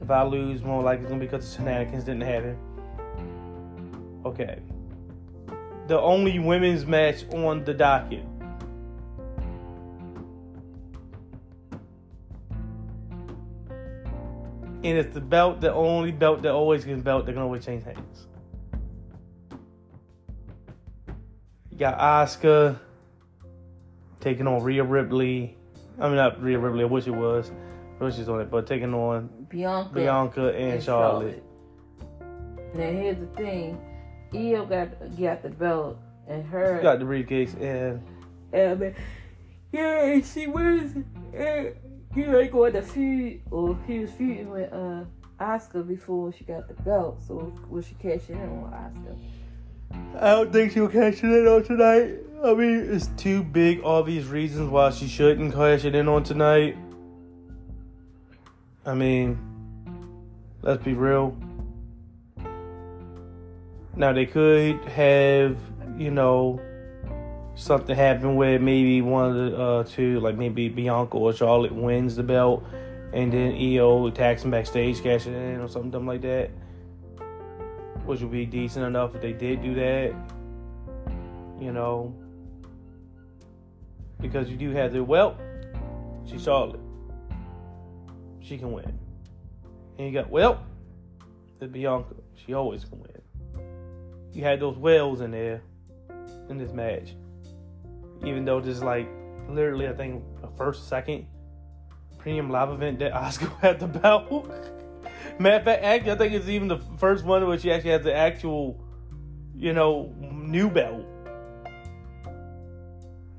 If 0.00 0.10
I 0.10 0.22
lose, 0.22 0.62
more 0.62 0.82
likely 0.82 1.02
it's 1.02 1.10
gonna 1.10 1.20
be 1.20 1.26
because 1.26 1.50
the 1.50 1.56
shenanigans 1.56 2.04
didn't 2.04 2.22
happen. 2.22 2.56
Okay. 4.24 4.60
The 5.88 5.98
only 5.98 6.38
women's 6.38 6.86
match 6.86 7.24
on 7.32 7.64
the 7.64 7.74
docket. 7.74 8.24
And 14.84 14.96
it's 14.98 15.12
the 15.12 15.20
belt, 15.20 15.60
the 15.60 15.72
only 15.72 16.12
belt 16.12 16.42
that 16.42 16.52
always 16.52 16.84
gets 16.84 17.02
belt 17.02 17.26
that 17.26 17.32
can 17.32 17.42
always 17.42 17.64
change 17.64 17.84
hands. 17.84 18.26
You 21.70 21.78
got 21.78 21.98
Asuka 21.98 22.78
taking 24.20 24.46
on 24.46 24.62
Rhea 24.62 24.84
Ripley. 24.84 25.56
I 25.98 26.06
mean, 26.06 26.16
not 26.16 26.40
Rhea 26.40 26.58
Ripley. 26.58 26.82
I 26.82 26.86
wish 26.86 27.06
it 27.06 27.12
was. 27.12 27.50
I 28.00 28.04
wish 28.04 28.16
she's 28.16 28.28
on 28.28 28.40
it, 28.40 28.50
but 28.50 28.66
taking 28.66 28.94
on 28.94 29.28
Bianca. 29.48 29.90
Bianca 29.92 30.48
and, 30.48 30.74
and 30.74 30.82
Charlotte. 30.82 31.42
Now 32.74 32.90
here's 32.90 33.18
the 33.18 33.26
thing, 33.28 33.80
Io 34.34 34.64
got 34.66 35.16
got 35.18 35.42
the 35.42 35.48
belt 35.48 35.98
and 36.28 36.44
her 36.46 36.80
Got 36.82 36.98
the 36.98 37.04
briefcase 37.06 37.54
and 37.54 38.02
and 38.52 38.94
yeah, 39.72 40.20
she 40.20 40.46
was 40.46 40.94
uh, 41.38 41.70
you 42.14 42.26
know 42.26 42.46
going 42.48 42.72
to 42.72 42.82
feud 42.82 43.40
or 43.50 43.78
he 43.86 44.00
was 44.00 44.10
feuding 44.12 44.50
with 44.50 44.72
uh 44.72 45.04
Asuka 45.40 45.86
before 45.86 46.32
she 46.32 46.44
got 46.44 46.66
the 46.66 46.74
belt. 46.82 47.20
So 47.26 47.52
was 47.70 47.86
she 47.86 47.94
cashing 47.94 48.36
in 48.36 48.48
on 48.48 48.72
Asuka? 48.72 50.20
I 50.20 50.30
don't 50.32 50.52
think 50.52 50.72
she'll 50.72 50.88
cash 50.88 51.22
it 51.22 51.24
in 51.24 51.46
on 51.46 51.62
tonight. 51.62 52.18
I 52.44 52.54
mean, 52.54 52.92
it's 52.92 53.08
two 53.16 53.42
big 53.42 53.82
obvious 53.84 54.26
reasons 54.26 54.70
why 54.70 54.90
she 54.90 55.08
shouldn't 55.08 55.54
cash 55.54 55.84
it 55.84 55.94
in 55.94 56.08
on 56.08 56.24
tonight. 56.24 56.76
I 58.84 58.94
mean, 58.94 59.38
let's 60.62 60.82
be 60.82 60.94
real. 60.94 61.36
Now 63.96 64.12
they 64.12 64.26
could 64.26 64.84
have, 64.84 65.56
you 65.96 66.10
know, 66.10 66.60
something 67.58 67.94
happen 67.94 68.36
where 68.36 68.58
maybe 68.58 69.02
one 69.02 69.30
of 69.30 69.34
the 69.34 69.58
uh, 69.58 69.84
two, 69.84 70.20
like 70.20 70.36
maybe 70.36 70.68
Bianca 70.68 71.16
or 71.16 71.32
Charlotte, 71.32 71.72
wins 71.72 72.16
the 72.16 72.22
belt, 72.22 72.64
and 73.12 73.32
then 73.32 73.52
Iyo 73.52 74.08
attacks 74.08 74.42
them 74.42 74.50
backstage, 74.50 75.02
cashing 75.02 75.34
in 75.34 75.60
or 75.60 75.68
something 75.68 76.06
like 76.06 76.22
that, 76.22 76.50
which 78.04 78.20
would 78.20 78.32
be 78.32 78.46
decent 78.46 78.84
enough 78.86 79.14
if 79.14 79.20
they 79.20 79.32
did 79.32 79.62
do 79.62 79.74
that. 79.74 80.14
You 81.60 81.72
know, 81.72 82.14
because 84.20 84.48
you 84.48 84.56
do 84.56 84.70
have 84.70 84.92
the 84.92 85.02
well, 85.02 85.36
she's 86.24 86.44
Charlotte, 86.44 86.80
she 88.40 88.56
can 88.56 88.72
win, 88.72 88.98
and 89.98 90.06
you 90.06 90.12
got 90.12 90.30
well, 90.30 90.64
the 91.58 91.66
Bianca, 91.66 92.14
she 92.34 92.54
always 92.54 92.84
can 92.84 93.00
win 93.00 93.08
you 94.38 94.44
had 94.44 94.60
those 94.60 94.76
whales 94.76 95.20
in 95.20 95.32
there 95.32 95.62
in 96.48 96.58
this 96.58 96.72
match. 96.72 97.14
Even 98.24 98.44
though 98.44 98.60
just 98.60 98.82
like 98.82 99.08
literally, 99.48 99.88
I 99.88 99.92
think 99.92 100.22
the 100.40 100.48
first, 100.56 100.88
second 100.88 101.26
premium 102.18 102.50
live 102.50 102.70
event 102.70 102.98
that 102.98 103.12
Asuka 103.14 103.58
had 103.60 103.80
the 103.80 103.86
belt. 103.86 104.50
Matter 105.38 105.56
of 105.56 105.64
fact, 105.64 105.84
actually, 105.84 106.12
I 106.12 106.16
think 106.16 106.32
it's 106.34 106.48
even 106.48 106.68
the 106.68 106.78
first 106.98 107.24
one 107.24 107.46
where 107.46 107.58
she 107.58 107.70
actually 107.70 107.90
has 107.90 108.02
the 108.02 108.14
actual, 108.14 108.80
you 109.54 109.72
know, 109.72 110.12
new 110.18 110.68
belt. 110.68 111.04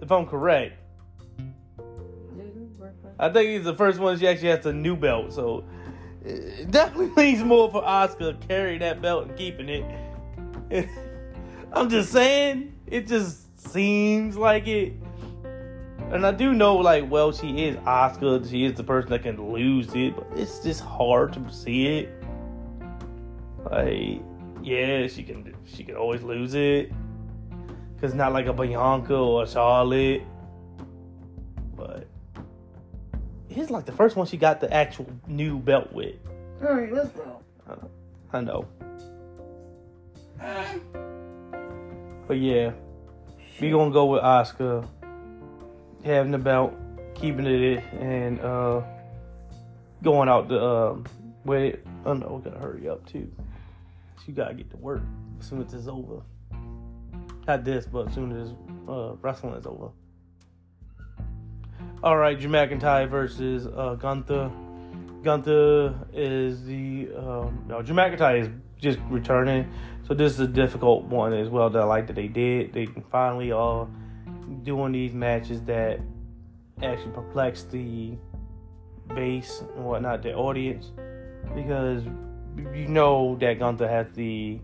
If 0.02 0.12
I'm 0.12 0.26
correct, 0.26 0.78
I 3.20 3.28
think 3.30 3.50
it's 3.50 3.66
the 3.66 3.76
first 3.76 4.00
one 4.00 4.18
she 4.18 4.28
actually 4.28 4.48
has 4.50 4.64
the 4.64 4.72
new 4.72 4.96
belt. 4.96 5.34
So 5.34 5.66
it 6.24 6.72
definitely 6.72 7.10
leans 7.24 7.44
more 7.44 7.70
for 7.70 7.84
Asuka 7.84 8.40
carrying 8.48 8.80
that 8.80 9.02
belt 9.02 9.28
and 9.28 9.38
keeping 9.38 9.68
it. 9.68 10.88
I'm 11.74 11.90
just 11.90 12.12
saying, 12.12 12.74
it 12.88 13.08
just 13.08 13.49
seems 13.60 14.38
like 14.38 14.68
it. 14.68 14.94
And 16.12 16.26
I 16.26 16.32
do 16.32 16.54
know, 16.54 16.76
like, 16.76 17.10
well, 17.10 17.32
she 17.32 17.66
is 17.66 17.76
Asuka. 17.78 18.50
She 18.50 18.66
is 18.66 18.74
the 18.74 18.84
person 18.84 19.12
that 19.12 19.24
can 19.24 19.52
lose 19.52 19.94
it, 19.94 20.16
but 20.16 20.28
it's 20.36 20.60
just 20.60 20.82
hard 20.82 21.34
to 21.34 21.52
see 21.52 21.86
it. 22.00 22.24
Like, 23.70 24.22
yeah, 24.64 25.08
she 25.08 25.24
can. 25.24 25.54
She 25.66 25.84
can 25.84 25.96
always 25.96 26.24
lose 26.24 26.56
it, 26.56 26.92
cause 28.02 28.16
not 28.16 28.34
like 28.34 28.48
a 28.48 28.54
Bianca 28.54 29.16
or 29.16 29.44
a 29.44 29.48
Charlotte. 29.48 30.24
But 31.76 32.08
it's 33.50 33.70
like 33.70 33.86
the 33.86 33.92
first 33.92 34.16
one 34.16 34.26
she 34.26 34.38
got 34.38 34.60
the 34.62 34.74
actual 34.74 35.08
new 35.28 35.60
belt 35.60 35.94
with. 35.94 36.16
All 36.64 36.74
right, 36.74 36.92
let's 36.92 37.12
go. 37.12 37.42
I 38.34 38.42
know. 38.42 38.66
But 42.28 42.38
yeah, 42.38 42.72
we 43.62 43.72
gonna 43.72 43.92
go 43.92 44.06
with 44.06 44.22
Asuka 44.22 44.88
having 46.04 46.32
the 46.32 46.38
belt, 46.38 46.74
keeping 47.16 47.46
it, 47.46 47.84
and 47.94 48.40
uh, 48.42 48.82
going 50.04 50.30
out 50.30 50.48
the 50.48 50.64
um, 50.64 51.06
with. 51.44 51.80
Oh 52.06 52.14
no, 52.14 52.42
we 52.44 52.50
gotta 52.50 52.60
hurry 52.60 52.88
up 52.88 53.06
too. 53.06 53.32
You 54.26 54.34
gotta 54.34 54.54
get 54.54 54.70
to 54.72 54.78
work 54.78 55.02
as 55.40 55.48
soon 55.48 55.64
as 55.64 55.74
it's 55.74 55.88
over. 55.88 56.22
Not 57.48 57.64
this, 57.64 57.86
but 57.88 58.10
as 58.10 58.14
soon 58.14 58.32
as 58.40 58.54
uh, 58.88 59.16
wrestling 59.22 59.56
is 59.56 59.66
over. 59.66 59.90
All 62.04 62.16
right, 62.16 62.40
Drew 62.40 62.50
McIntyre 62.50 63.10
versus 63.10 63.68
uh, 63.68 63.96
Gunther. 63.96 64.52
Gunther 65.24 65.96
is 66.14 66.64
the 66.64 67.10
um, 67.18 67.66
no. 67.68 67.82
Drew 67.82 67.96
McIntyre 67.96 68.42
is 68.42 68.50
just 68.80 69.00
returning 69.10 69.70
so 70.10 70.16
this 70.16 70.34
is 70.34 70.40
a 70.40 70.48
difficult 70.48 71.04
one 71.04 71.34
as 71.34 71.50
well 71.50 71.70
that 71.70 71.80
I 71.80 71.86
like 71.86 72.08
that 72.08 72.16
they 72.16 72.28
did. 72.28 72.74
They 72.74 72.88
finally 73.12 73.52
are 73.52 73.88
doing 74.64 74.92
these 74.92 75.14
matches 75.14 75.62
that 75.66 76.00
actually 76.82 77.12
perplex 77.12 77.62
the 77.64 78.18
base 79.14 79.62
and 79.76 79.86
whatnot, 79.86 80.24
the 80.24 80.34
audience, 80.34 80.92
because 81.54 82.04
you 82.74 82.88
know 82.88 83.38
that 83.40 83.60
Gunther 83.60 83.88
has 83.88 84.08
the, 84.16 84.60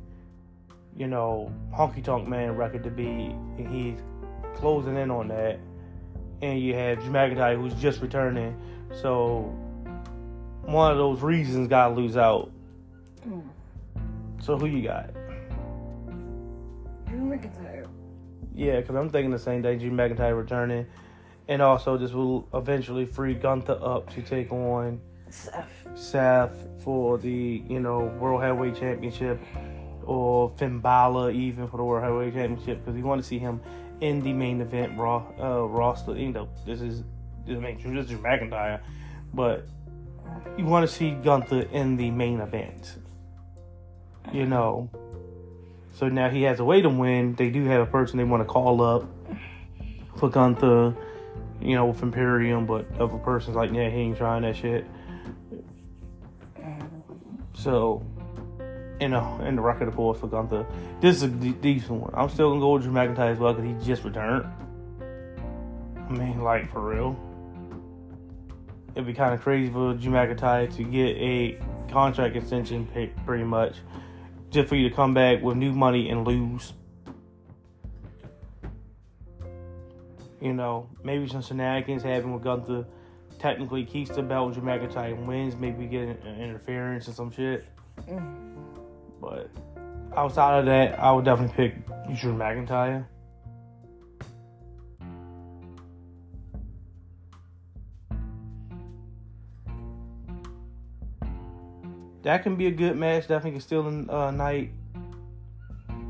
you 0.98 1.08
know, 1.08 1.54
honky 1.72 2.04
tonk 2.04 2.28
man 2.28 2.56
record 2.56 2.84
to 2.84 2.90
be, 2.90 3.06
and 3.06 3.68
he's 3.68 4.00
closing 4.56 4.98
in 4.98 5.12
on 5.12 5.28
that. 5.28 5.60
And 6.42 6.60
you 6.60 6.74
have 6.74 7.02
Drew 7.02 7.12
McIntyre 7.12 7.56
who's 7.56 7.76
just 7.76 8.02
returning, 8.02 8.60
so 9.00 9.42
one 10.64 10.92
of 10.92 10.98
those 10.98 11.22
reasons 11.22 11.68
gotta 11.68 11.94
lose 11.94 12.18
out. 12.18 12.52
Mm. 13.28 13.44
So 14.46 14.60
who 14.60 14.68
you 14.68 14.84
got? 14.84 15.12
Drew 17.08 17.20
McIntyre. 17.22 17.88
Yeah, 18.54 18.80
because 18.80 18.96
I'm 18.96 19.10
thinking 19.10 19.32
the 19.32 19.40
same 19.40 19.64
thing. 19.64 19.80
Drew 19.80 19.90
McIntyre 19.90 20.38
returning, 20.38 20.86
and 21.48 21.64
also 21.64 21.98
this 21.98 22.12
will 22.12 22.48
eventually 22.54 23.08
free 23.08 23.34
Gunther 23.34 23.80
up 23.82 24.08
to 24.14 24.22
take 24.22 24.52
on 24.52 25.02
Seth. 25.32 25.88
Seth 25.96 26.68
for 26.84 27.18
the 27.18 27.64
you 27.68 27.80
know 27.80 28.02
World 28.20 28.44
Heavyweight 28.44 28.76
Championship, 28.76 29.42
or 30.04 30.52
Finn 30.58 30.80
Balor 30.80 31.32
even 31.32 31.68
for 31.68 31.78
the 31.78 31.84
World 31.84 32.04
Heavyweight 32.04 32.36
Championship 32.36 32.86
because 32.86 32.94
we 32.94 33.02
want 33.02 33.20
to 33.20 33.28
see 33.28 33.40
him 33.40 33.60
in 34.02 34.22
the 34.22 34.32
main 34.32 34.62
event 34.62 34.96
raw 34.96 35.24
uh, 35.40 35.64
roster. 35.64 36.16
You 36.16 36.32
know, 36.32 36.50
this 36.68 36.82
is 36.82 37.04
this 37.48 37.58
is 37.58 37.64
this 37.84 38.06
is 38.06 38.10
Drew 38.10 38.20
McIntyre, 38.20 38.80
but 39.34 39.66
you 40.56 40.66
want 40.66 40.88
to 40.88 40.96
see 40.96 41.12
Gunther 41.24 41.62
in 41.72 41.98
the 41.98 42.12
main 42.12 42.42
event. 42.42 42.98
You 44.32 44.46
know. 44.46 44.90
So 45.94 46.10
now 46.10 46.30
he 46.30 46.44
has 46.44 46.60
a 46.60 46.66
way 46.66 46.82
to 46.82 46.90
win. 46.90 47.36
They 47.36 47.50
do 47.50 47.66
have 47.66 47.82
a 47.82 47.86
person 47.86 48.18
they 48.18 48.26
want 48.26 48.42
to 48.42 48.46
call 48.46 48.82
up 48.82 49.10
for 50.18 50.30
Gunther, 50.30 50.94
you 51.62 51.76
know, 51.76 51.86
with 51.86 52.02
Imperium, 52.04 52.66
but 52.66 52.86
other 53.00 53.18
person's 53.18 53.56
like, 53.56 53.72
yeah, 53.72 53.90
he 53.90 53.98
ain't 53.98 54.18
trying 54.18 54.42
that 54.42 54.58
shit. 54.58 54.86
So, 57.54 58.06
you 59.00 59.08
know, 59.08 59.40
in 59.46 59.56
the 59.56 59.62
record, 59.62 59.88
of 59.88 59.96
course, 59.96 60.20
for 60.20 60.28
Gunther, 60.28 60.66
this 61.00 61.16
is 61.18 61.24
a 61.24 61.28
de- 61.28 61.54
decent 61.54 62.02
one. 62.02 62.12
I'm 62.14 62.30
still 62.30 62.50
gonna 62.50 62.62
go 62.62 62.74
with 62.74 62.84
Drew 62.84 62.92
McIntyre 62.92 63.32
as 63.32 63.40
well 63.40 63.54
because 63.54 63.70
he 63.70 63.86
just 63.86 64.04
returned. 64.04 64.46
I 65.98 66.12
mean, 66.12 66.42
like 66.42 66.72
for 66.72 66.82
real, 66.82 67.18
it'd 68.94 69.08
be 69.08 69.14
kind 69.14 69.34
of 69.34 69.42
crazy 69.42 69.72
for 69.72 69.94
Drew 69.94 70.12
McIntyre 70.12 70.74
to 70.76 70.84
get 70.84 71.18
a 71.18 71.58
contract 71.90 72.36
extension, 72.36 72.88
pretty 73.26 73.44
much 73.46 73.78
just 74.50 74.70
for 74.70 74.76
you 74.76 74.90
to 74.90 74.96
come 74.96 75.14
back 75.14 75.42
with 75.42 75.58
new 75.58 75.72
money 75.72 76.10
and 76.10 76.26
lose. 76.26 76.74
You 80.42 80.54
know, 80.54 80.90
maybe 81.04 81.28
some 81.28 81.42
shenanigans 81.42 82.04
happen 82.04 82.34
with 82.34 82.44
Gunther. 82.44 82.86
Technically 83.40 83.84
keeps 83.84 84.12
the 84.12 84.22
belt, 84.22 84.54
Drew 84.54 84.64
McIntyre 84.64 85.26
wins. 85.26 85.56
Maybe 85.56 85.78
we 85.78 85.86
get 85.88 86.04
an 86.04 86.40
interference 86.40 87.08
or 87.08 87.14
some 87.14 87.32
shit. 87.32 87.66
Mm. 88.08 88.56
But 89.20 89.50
outside 90.16 90.60
of 90.60 90.66
that, 90.66 91.00
I 91.00 91.12
would 91.12 91.26
definitely 91.26 91.56
pick 91.56 91.86
Drew 92.20 92.34
McIntyre. 92.34 93.06
That 102.26 102.42
can 102.42 102.56
be 102.56 102.66
a 102.66 102.72
good 102.72 102.98
match. 102.98 103.28
Definitely 103.28 103.52
can 103.52 103.62
steal 103.62 103.88
a 103.88 104.14
uh, 104.14 104.32
night. 104.32 104.72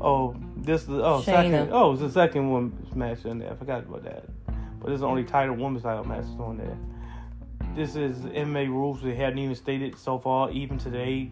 Oh, 0.00 0.34
this 0.56 0.84
is 0.84 0.88
oh 0.88 1.20
Shayna. 1.20 1.24
second. 1.24 1.68
Oh, 1.70 1.92
it's 1.92 2.00
the 2.00 2.10
second 2.10 2.50
women's 2.50 2.94
match 2.96 3.26
in 3.26 3.38
there. 3.38 3.52
I 3.52 3.54
forgot 3.54 3.84
about 3.84 4.04
that. 4.04 4.24
But 4.80 4.92
it's 4.92 5.02
the 5.02 5.06
only 5.06 5.24
title 5.24 5.56
women's 5.56 5.82
title 5.82 6.04
matches 6.04 6.30
on 6.38 6.56
there. 6.56 6.76
This 7.74 7.96
is 7.96 8.16
MMA 8.20 8.68
rules 8.68 9.02
they 9.02 9.14
haven't 9.14 9.38
even 9.38 9.54
stated 9.54 9.98
so 9.98 10.18
far, 10.18 10.50
even 10.52 10.78
today, 10.78 11.30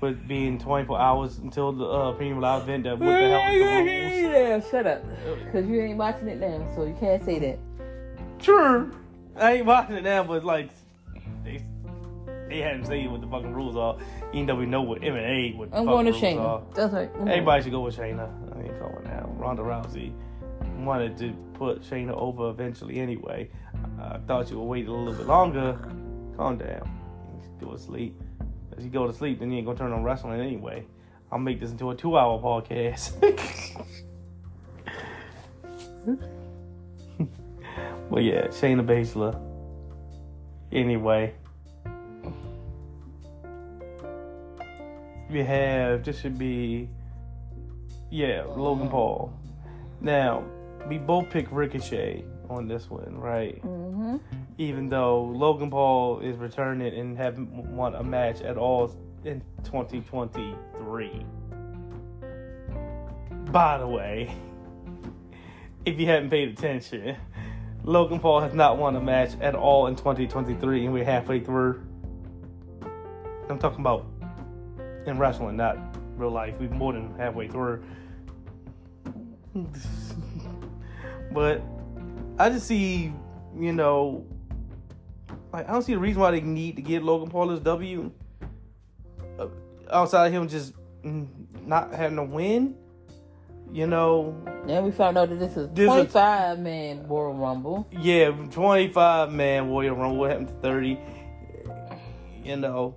with 0.00 0.26
being 0.26 0.58
24 0.58 0.98
hours 0.98 1.38
until 1.38 1.72
the 1.72 1.84
uh, 1.84 2.12
premium 2.12 2.40
live 2.40 2.62
event. 2.62 2.84
That 2.84 2.98
what 2.98 3.06
the 3.06 3.28
hell 3.28 3.52
is 3.52 3.60
the 3.60 3.66
rules? 3.66 4.34
Yeah, 4.34 4.60
shut 4.70 4.86
up. 4.86 5.04
Because 5.44 5.68
you 5.68 5.82
ain't 5.82 5.98
watching 5.98 6.28
it 6.28 6.40
now, 6.40 6.66
so 6.74 6.84
you 6.84 6.96
can't 6.98 7.22
say 7.22 7.38
that. 7.40 7.58
True. 8.38 8.90
I 9.36 9.52
ain't 9.52 9.66
watching 9.66 9.96
it 9.96 10.02
now, 10.02 10.24
but 10.24 10.44
like 10.44 10.70
they 11.44 11.62
they 12.48 12.60
hadn't 12.60 12.86
said 12.86 13.10
what 13.10 13.20
the 13.20 13.26
fucking 13.26 13.52
rules 13.54 13.76
are. 13.76 13.96
Even 14.32 14.46
though 14.46 14.54
we 14.56 14.66
know 14.66 14.82
what 14.82 15.00
MMA 15.02 15.56
what 15.56 15.68
I'm 15.72 15.86
going 15.86 16.06
to 16.06 16.12
rules 16.12 16.38
are. 16.38 16.62
That's 16.74 16.92
right. 16.92 17.12
Mhm. 17.14 17.28
Everybody 17.28 17.62
should 17.62 17.72
go 17.72 17.80
with 17.80 17.96
Shayna. 17.96 18.28
I 18.54 18.60
ain't 18.62 18.78
going 18.78 19.04
now. 19.04 19.28
Ronda 19.36 19.62
Rousey 19.62 20.12
wanted 20.84 21.16
to 21.18 21.32
put 21.54 21.82
Shayna 21.82 22.12
over 22.16 22.50
eventually 22.50 23.00
anyway. 23.00 23.48
I 24.00 24.18
thought 24.26 24.50
you 24.50 24.58
would 24.58 24.66
wait 24.66 24.86
a 24.88 24.92
little 24.92 25.14
bit 25.14 25.26
longer. 25.26 25.78
Calm 26.36 26.58
down. 26.58 26.90
Go 27.60 27.72
to 27.72 27.78
sleep. 27.78 28.20
If 28.76 28.84
you 28.84 28.90
go 28.90 29.06
to 29.06 29.12
sleep, 29.12 29.38
then 29.38 29.50
you 29.50 29.58
ain't 29.58 29.66
gonna 29.66 29.78
turn 29.78 29.92
on 29.92 30.02
wrestling 30.02 30.40
anyway. 30.40 30.84
I'll 31.32 31.38
make 31.38 31.60
this 31.60 31.70
into 31.70 31.90
a 31.90 31.94
two-hour 31.94 32.38
podcast. 32.40 33.12
well, 38.10 38.22
yeah, 38.22 38.48
Shayna 38.48 38.84
Baszler. 38.84 39.40
Anyway. 40.72 41.34
We 45.34 45.42
have, 45.42 46.04
this 46.04 46.20
should 46.20 46.38
be, 46.38 46.88
yeah, 48.08 48.44
Logan 48.46 48.88
Paul. 48.88 49.32
Now, 50.00 50.44
we 50.88 50.96
both 50.96 51.28
picked 51.28 51.50
Ricochet 51.50 52.24
on 52.48 52.68
this 52.68 52.88
one, 52.88 53.18
right? 53.18 53.60
Mhm. 53.64 54.20
Even 54.58 54.88
though 54.88 55.24
Logan 55.24 55.70
Paul 55.70 56.20
is 56.20 56.36
returning 56.36 56.96
and 56.96 57.18
haven't 57.18 57.50
won 57.52 57.96
a 57.96 58.04
match 58.04 58.42
at 58.42 58.56
all 58.56 58.92
in 59.24 59.42
2023. 59.64 61.26
By 63.50 63.78
the 63.78 63.88
way, 63.88 64.30
if 65.84 65.98
you 65.98 66.06
haven't 66.06 66.30
paid 66.30 66.50
attention, 66.50 67.16
Logan 67.82 68.20
Paul 68.20 68.38
has 68.38 68.54
not 68.54 68.78
won 68.78 68.94
a 68.94 69.00
match 69.00 69.32
at 69.40 69.56
all 69.56 69.88
in 69.88 69.96
2023, 69.96 70.84
and 70.84 70.94
we're 70.94 71.04
halfway 71.04 71.40
through. 71.40 71.82
I'm 73.50 73.58
talking 73.58 73.80
about 73.80 74.06
in 75.06 75.18
wrestling, 75.18 75.56
not 75.56 75.76
real 76.16 76.30
life. 76.30 76.54
We're 76.58 76.70
more 76.70 76.92
than 76.92 77.14
halfway 77.16 77.48
through. 77.48 77.82
but 81.32 81.62
I 82.38 82.50
just 82.50 82.66
see, 82.66 83.12
you 83.58 83.72
know, 83.72 84.26
like 85.52 85.68
I 85.68 85.72
don't 85.72 85.82
see 85.82 85.94
the 85.94 86.00
reason 86.00 86.20
why 86.20 86.30
they 86.32 86.40
need 86.40 86.76
to 86.76 86.82
get 86.82 87.02
Logan 87.02 87.30
Paul 87.30 87.50
his 87.50 87.60
W. 87.60 88.10
Uh, 89.38 89.48
outside 89.90 90.26
of 90.28 90.32
him 90.32 90.48
just 90.48 90.74
not 91.02 91.94
having 91.94 92.18
a 92.18 92.24
win, 92.24 92.74
you 93.72 93.86
know. 93.86 94.34
Now 94.66 94.80
we 94.80 94.90
found 94.90 95.18
out 95.18 95.28
that 95.28 95.36
this 95.36 95.56
is 95.56 95.68
This 95.70 95.84
is- 95.84 96.12
25 96.12 96.58
man 96.58 97.06
Royal 97.06 97.34
Rumble. 97.34 97.86
Yeah, 97.92 98.30
25 98.30 99.32
man 99.32 99.68
Warrior 99.68 99.94
Rumble. 99.94 100.16
What 100.18 100.30
happened 100.30 100.48
to 100.48 100.54
30? 100.54 100.98
You 102.42 102.56
know, 102.56 102.94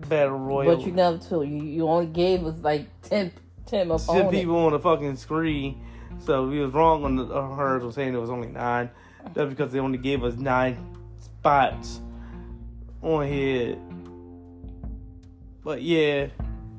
Battle 0.00 0.38
Royal. 0.38 0.76
But 0.76 0.86
you 0.86 0.92
never 0.92 1.18
told 1.18 1.48
you 1.48 1.62
you 1.62 1.88
only 1.88 2.06
gave 2.06 2.44
us 2.44 2.58
like 2.60 2.86
10, 3.02 3.32
10 3.66 3.88
Shit 3.88 4.02
opponents. 4.02 4.30
people 4.30 4.56
on 4.56 4.72
the 4.72 4.78
fucking 4.78 5.16
screen. 5.16 5.80
So 6.24 6.48
we 6.48 6.60
was 6.60 6.72
wrong 6.72 7.04
on 7.04 7.16
the 7.16 7.24
on 7.24 7.56
hers 7.56 7.82
was 7.82 7.94
saying 7.94 8.14
it 8.14 8.18
was 8.18 8.30
only 8.30 8.48
nine. 8.48 8.90
That's 9.34 9.50
because 9.50 9.72
they 9.72 9.78
only 9.78 9.98
gave 9.98 10.24
us 10.24 10.36
nine 10.36 10.96
spots 11.20 12.00
on 13.02 13.26
here. 13.26 13.76
But 15.62 15.82
yeah, 15.82 16.28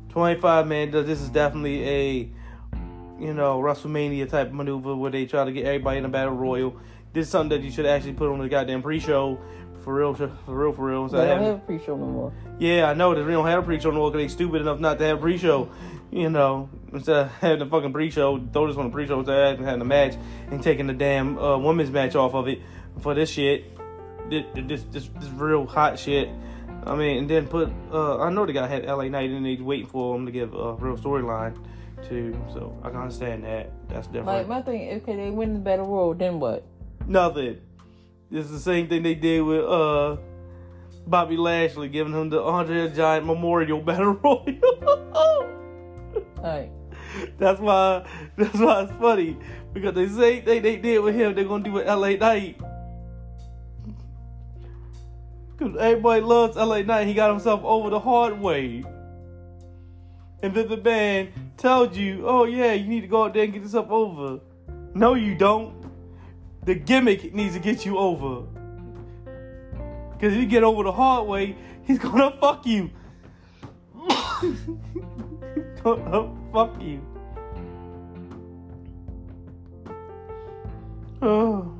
twenty 0.09 0.39
five 0.39 0.67
man. 0.67 0.91
This 0.91 1.21
is 1.21 1.29
definitely 1.29 1.87
a 1.87 2.11
you 3.19 3.33
know 3.33 3.59
WrestleMania 3.61 4.29
type 4.29 4.51
maneuver 4.51 4.95
where 4.95 5.11
they 5.11 5.25
try 5.25 5.45
to 5.45 5.51
get 5.51 5.65
everybody 5.65 5.99
in 5.99 6.05
a 6.05 6.09
battle 6.09 6.33
royal. 6.33 6.75
This 7.13 7.25
is 7.25 7.31
something 7.31 7.57
that 7.57 7.65
you 7.65 7.71
should 7.71 7.85
actually 7.85 8.13
put 8.13 8.31
on 8.31 8.39
the 8.39 8.47
goddamn 8.47 8.83
pre-show 8.83 9.39
for 9.89 9.95
real, 9.95 10.13
for 10.13 10.29
real, 10.45 10.71
for 10.73 10.85
real. 10.85 11.07
They 11.07 11.17
don't 11.17 11.41
have 11.41 11.55
a 11.55 11.59
pre-show 11.59 11.97
no 11.97 12.05
more. 12.05 12.33
yeah, 12.59 12.91
I 12.91 12.93
know 12.93 13.15
that 13.15 13.25
we 13.25 13.31
don't 13.31 13.47
have 13.47 13.63
a 13.63 13.65
pre-show 13.65 13.89
no 13.89 13.97
more 13.97 14.11
because 14.11 14.23
they 14.23 14.35
stupid 14.35 14.61
enough 14.61 14.79
not 14.79 14.99
to 14.99 15.05
have 15.05 15.17
a 15.17 15.21
pre-show. 15.21 15.67
You 16.11 16.29
know, 16.29 16.69
instead 16.93 17.15
of 17.25 17.31
having 17.41 17.57
the 17.57 17.65
fucking 17.65 17.91
pre-show, 17.91 18.37
throw 18.53 18.67
this 18.67 18.77
on 18.77 18.85
the 18.85 18.91
pre-show 18.91 19.17
instead 19.17 19.59
of 19.59 19.65
having 19.65 19.79
the 19.79 19.85
match 19.85 20.15
and 20.51 20.61
taking 20.61 20.85
the 20.85 20.93
damn 20.93 21.39
uh, 21.39 21.57
women's 21.57 21.89
match 21.89 22.13
off 22.13 22.35
of 22.35 22.47
it 22.47 22.61
for 23.01 23.15
this 23.15 23.31
shit. 23.31 23.65
This, 24.29 24.45
this, 24.53 24.83
this, 24.91 25.09
this 25.19 25.29
real 25.29 25.65
hot 25.65 25.97
shit. 25.97 26.29
I 26.85 26.95
mean, 26.95 27.17
and 27.17 27.29
then 27.29 27.47
put, 27.47 27.71
uh, 27.91 28.19
I 28.19 28.29
know 28.29 28.45
they 28.45 28.53
got 28.53 28.69
had 28.69 28.85
LA 28.85 29.05
Knight 29.05 29.31
and 29.31 29.43
they 29.43 29.55
waiting 29.55 29.87
for 29.87 30.13
them 30.13 30.27
to 30.27 30.31
give 30.31 30.53
a 30.53 30.73
real 30.75 30.97
storyline 30.97 31.57
too. 32.07 32.39
So 32.53 32.77
I 32.83 32.91
can 32.91 32.99
understand 32.99 33.43
that. 33.43 33.71
That's 33.89 34.05
different. 34.05 34.27
Like 34.27 34.47
my 34.47 34.61
thing, 34.61 35.01
okay, 35.01 35.15
they 35.15 35.31
win 35.31 35.55
the 35.55 35.59
battle 35.59 35.87
royal, 35.87 36.13
then 36.13 36.39
what? 36.39 36.63
Nothing. 37.07 37.61
Is 38.31 38.51
the 38.51 38.59
same 38.59 38.87
thing 38.87 39.01
they 39.01 39.15
did 39.15 39.41
with 39.41 39.65
uh 39.65 40.17
Bobby 41.07 41.35
Lashley, 41.35 41.89
giving 41.89 42.13
him 42.13 42.29
the 42.29 42.41
Andre 42.41 42.87
the 42.87 42.95
Giant 42.95 43.25
Memorial 43.25 43.81
Battle 43.81 44.13
Royal. 44.23 45.49
Alright. 46.37 46.71
that's 47.39 47.59
why. 47.59 48.07
That's 48.37 48.57
why 48.57 48.83
it's 48.83 48.91
funny 48.93 49.37
because 49.73 49.95
they 49.95 50.07
say 50.07 50.39
they 50.41 50.59
they 50.59 50.75
did 50.77 50.99
with 50.99 51.15
him. 51.15 51.33
They're 51.33 51.45
gonna 51.45 51.63
do 51.63 51.71
with 51.71 51.87
LA 51.87 52.11
Knight. 52.11 52.59
Cause 55.57 55.75
everybody 55.77 56.21
loves 56.21 56.55
LA 56.55 56.83
Knight. 56.83 57.07
He 57.07 57.13
got 57.13 57.31
himself 57.31 57.61
over 57.63 57.89
the 57.89 57.99
hard 57.99 58.39
way. 58.39 58.83
And 60.41 60.53
then 60.53 60.69
the 60.69 60.77
band 60.77 61.29
tells 61.57 61.97
you, 61.97 62.25
"Oh 62.25 62.45
yeah, 62.45 62.73
you 62.73 62.87
need 62.87 63.01
to 63.01 63.07
go 63.07 63.25
out 63.25 63.33
there 63.33 63.43
and 63.43 63.51
get 63.51 63.63
yourself 63.63 63.89
over." 63.89 64.39
No, 64.93 65.15
you 65.15 65.35
don't. 65.35 65.78
The 66.69 66.75
gimmick 66.75 67.33
needs 67.33 67.55
to 67.55 67.59
get 67.59 67.83
you 67.83 67.97
over. 67.97 68.45
Cause 70.21 70.33
if 70.33 70.35
you 70.35 70.45
get 70.45 70.61
over 70.61 70.83
the 70.83 70.91
hard 70.91 71.27
way, 71.27 71.55
he's 71.81 71.97
gonna 71.97 72.29
fuck 72.39 72.63
you. 72.63 72.91
gonna 75.83 76.31
fuck 76.53 76.79
you. 76.79 77.01
Oh. 81.23 81.73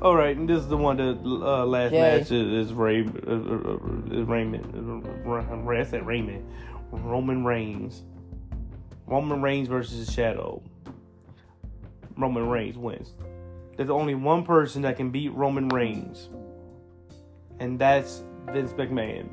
All 0.00 0.14
right, 0.14 0.36
and 0.36 0.48
this 0.48 0.60
is 0.60 0.68
the 0.68 0.76
one 0.76 0.98
that 0.98 1.18
uh, 1.24 1.66
last 1.66 1.90
Jay. 1.90 1.98
match 1.98 2.30
is, 2.30 2.68
is 2.68 2.72
Ray, 2.72 3.00
uh, 3.26 3.32
uh, 3.32 3.78
Raymond. 4.26 5.04
Uh, 5.04 5.28
Ra- 5.28 5.80
I 5.80 5.82
said 5.82 6.06
Raymond. 6.06 6.48
Roman 6.92 7.44
Reigns. 7.44 8.04
Roman 9.08 9.42
Reigns 9.42 9.66
versus 9.66 10.12
Shadow. 10.12 10.62
Roman 12.16 12.48
Reigns 12.48 12.78
wins. 12.78 13.12
There's 13.76 13.90
only 13.90 14.14
one 14.14 14.44
person 14.44 14.82
that 14.82 14.96
can 14.96 15.10
beat 15.10 15.32
Roman 15.34 15.68
Reigns, 15.68 16.30
and 17.60 17.78
that's 17.78 18.22
Vince 18.46 18.72
McMahon. 18.72 19.28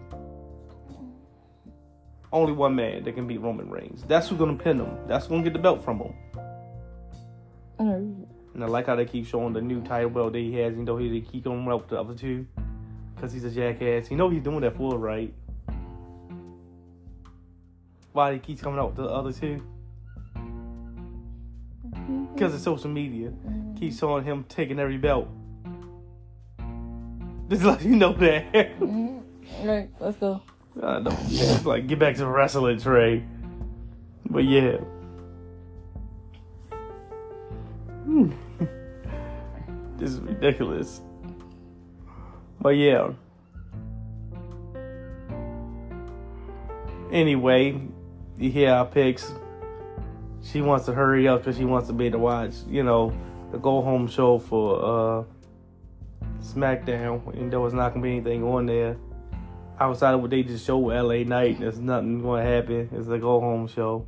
Only 2.31 2.51
one 2.51 2.75
man 2.75 3.03
that 3.03 3.13
can 3.13 3.27
beat 3.27 3.39
Roman 3.41 3.69
Reigns. 3.69 4.03
That's 4.07 4.27
who's 4.27 4.39
gonna 4.39 4.55
pin 4.55 4.79
him. 4.79 4.97
That's 5.07 5.27
gonna 5.27 5.43
get 5.43 5.53
the 5.53 5.59
belt 5.59 5.83
from 5.83 5.99
him. 5.99 6.13
Alright. 7.79 8.27
And 8.53 8.63
I 8.63 8.67
like 8.67 8.87
how 8.87 8.95
they 8.95 9.05
keep 9.05 9.25
showing 9.25 9.53
the 9.53 9.61
new 9.61 9.81
title 9.81 10.09
belt 10.09 10.33
that 10.33 10.39
he 10.39 10.53
has, 10.55 10.73
even 10.73 10.85
though 10.85 10.97
he's 10.97 11.11
he 11.11 11.21
keep 11.21 11.43
going 11.45 11.67
up 11.71 11.87
the 11.89 11.99
other 11.99 12.13
two, 12.13 12.45
because 13.15 13.31
he's 13.31 13.45
a 13.45 13.51
jackass. 13.51 14.11
You 14.11 14.17
know 14.17 14.29
he's 14.29 14.43
doing 14.43 14.61
that 14.61 14.75
for 14.75 14.97
right. 14.97 15.33
Why 18.11 18.33
he 18.33 18.39
keeps 18.39 18.61
coming 18.61 18.79
out 18.79 18.89
with 18.89 18.97
the 18.97 19.05
other 19.05 19.31
two? 19.31 19.63
Mm-hmm. 20.35 22.33
Because 22.33 22.53
of 22.53 22.61
social 22.61 22.89
media, 22.89 23.29
mm-hmm. 23.29 23.62
Keeps 23.83 23.99
showing 23.99 24.23
him 24.23 24.45
taking 24.47 24.79
every 24.79 24.97
belt. 24.97 25.27
Just 27.49 27.63
let 27.63 27.81
you 27.81 27.97
know 27.97 28.13
that. 28.13 28.79
Mhm. 28.79 29.21
Alright, 29.59 29.89
let's 29.99 30.15
go. 30.15 30.41
I 30.81 31.01
it's 31.25 31.65
like 31.65 31.87
get 31.87 31.99
back 31.99 32.15
to 32.15 32.25
wrestling, 32.25 32.77
Trae. 32.77 33.27
But 34.29 34.45
yeah. 34.45 34.77
Hmm. 38.05 38.31
this 39.97 40.11
is 40.11 40.21
ridiculous. 40.21 41.01
But 42.61 42.77
yeah. 42.77 43.11
Anyway, 47.11 47.81
you 48.37 48.49
hear 48.49 48.69
our 48.71 48.85
picks. 48.85 49.33
She 50.41 50.61
wants 50.61 50.85
to 50.85 50.93
hurry 50.93 51.27
up 51.27 51.41
because 51.41 51.57
she 51.57 51.65
wants 51.65 51.87
to 51.87 51.93
be 51.93 52.09
to 52.09 52.17
watch, 52.17 52.53
you 52.69 52.83
know, 52.83 53.13
the 53.53 53.57
go 53.57 53.81
home 53.81 54.09
show 54.09 54.39
for 54.39 54.83
uh 54.83 55.23
SmackDown, 56.41 57.33
and 57.37 57.49
there 57.49 57.61
was 57.61 57.73
not 57.73 57.93
gonna 57.93 58.03
be 58.03 58.11
anything 58.17 58.43
on 58.43 58.65
there 58.65 58.97
outside 59.79 60.13
of 60.13 60.21
what 60.21 60.29
they 60.29 60.43
just 60.43 60.65
showed 60.65 60.79
with 60.79 60.95
LA 60.95 61.23
Knight, 61.23 61.59
there's 61.59 61.79
nothing 61.79 62.21
to 62.21 62.31
happen. 62.33 62.89
It's 62.93 63.07
a 63.07 63.17
go 63.17 63.39
home 63.39 63.67
show. 63.67 64.05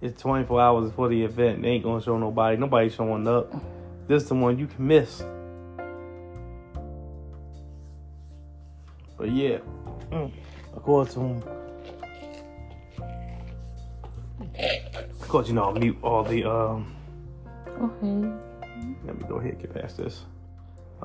it's 0.00 0.20
24 0.20 0.60
hours 0.60 0.90
before 0.90 1.08
the 1.08 1.22
event. 1.22 1.62
They 1.62 1.68
ain't 1.68 1.84
gonna 1.84 2.02
show 2.02 2.18
nobody. 2.18 2.56
Nobody 2.56 2.88
showing 2.88 3.26
up. 3.26 3.52
This 4.06 4.22
is 4.22 4.28
the 4.28 4.34
one 4.34 4.58
you 4.58 4.66
can 4.66 4.86
miss. 4.86 5.22
But 9.16 9.32
yeah, 9.32 9.58
mm. 10.12 10.32
of 10.74 10.82
course, 10.84 11.16
um, 11.16 11.42
of 15.20 15.28
course, 15.28 15.48
you 15.48 15.54
know, 15.54 15.64
I'll 15.64 15.72
mute 15.72 15.98
all 16.02 16.22
the 16.22 16.44
um. 16.44 16.97
Okay. 17.80 18.28
Let 19.04 19.18
me 19.18 19.24
go 19.28 19.36
ahead 19.36 19.52
and 19.52 19.60
get 19.60 19.74
past 19.74 19.96
this. 19.96 20.24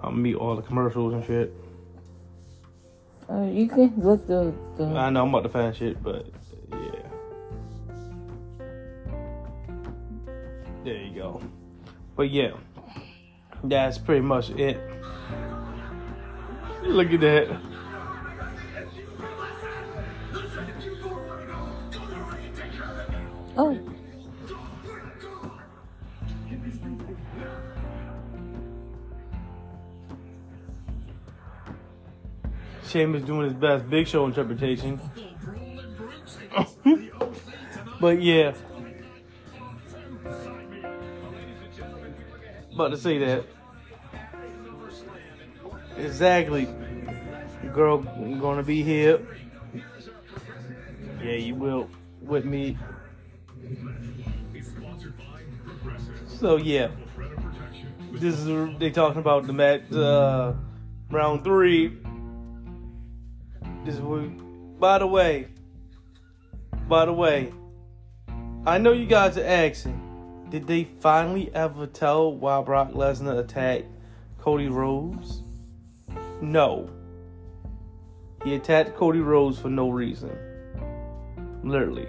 I'll 0.02 0.12
mute 0.12 0.38
all 0.38 0.56
the 0.56 0.62
commercials 0.62 1.14
and 1.14 1.24
shit. 1.24 1.54
Uh, 3.30 3.44
you 3.44 3.68
can 3.68 3.94
look 3.98 4.26
the 4.28 4.54
the. 4.78 4.86
I 4.86 5.10
know 5.10 5.24
I'm 5.24 5.30
about 5.30 5.44
to 5.44 5.50
find 5.50 5.76
shit, 5.76 6.02
but 6.02 6.28
yeah. 6.72 7.00
There 10.84 10.96
you 10.96 11.16
go. 11.16 11.42
But 12.16 12.32
yeah, 12.32 12.52
that's 13.64 13.98
pretty 13.98 14.22
much 14.22 14.50
it. 14.52 14.78
Look 16.84 17.12
at 17.14 17.22
that. 17.22 17.73
Sheamus 32.94 33.24
doing 33.24 33.46
his 33.46 33.54
best 33.54 33.90
Big 33.90 34.08
Show 34.08 34.28
interpretation. 34.28 35.02
but 38.00 38.22
yeah. 38.22 38.54
About 42.72 42.90
to 42.90 42.98
say 42.98 43.18
that. 43.18 43.46
Exactly. 45.98 46.68
Girl 47.74 47.98
gonna 48.40 48.62
be 48.62 48.84
here. 48.84 49.20
Yeah, 51.24 51.32
you 51.32 51.56
will 51.56 51.90
with 52.22 52.46
me. 52.46 52.78
So 56.28 56.58
yeah. 56.58 56.90
This 58.12 58.36
is 58.36 58.78
they 58.78 58.92
talking 58.92 59.20
about 59.20 59.48
the 59.48 59.54
match 59.54 59.92
uh 59.92 60.54
round 61.10 61.44
three. 61.44 62.03
This 63.86 63.98
was, 63.98 64.30
by 64.80 64.98
the 65.00 65.08
way, 65.08 65.48
by 66.88 67.06
the 67.06 67.14
way, 67.14 67.52
I 68.66 68.78
know 68.78 68.94
you 68.94 69.06
guys 69.06 69.38
are 69.38 69.46
asking, 69.46 70.48
did 70.50 70.68
they 70.68 70.86
finally 70.86 71.54
ever 71.54 71.86
tell 71.88 72.34
why 72.34 72.62
Brock 72.62 72.92
Lesnar 72.92 73.40
attacked 73.40 73.86
Cody 74.40 74.68
Rhodes? 74.70 75.42
No. 76.42 76.90
He 78.46 78.56
attacked 78.56 78.96
Cody 78.96 79.20
Rhodes 79.20 79.60
for 79.60 79.70
no 79.70 79.90
reason. 79.90 80.32
Literally. 81.64 82.08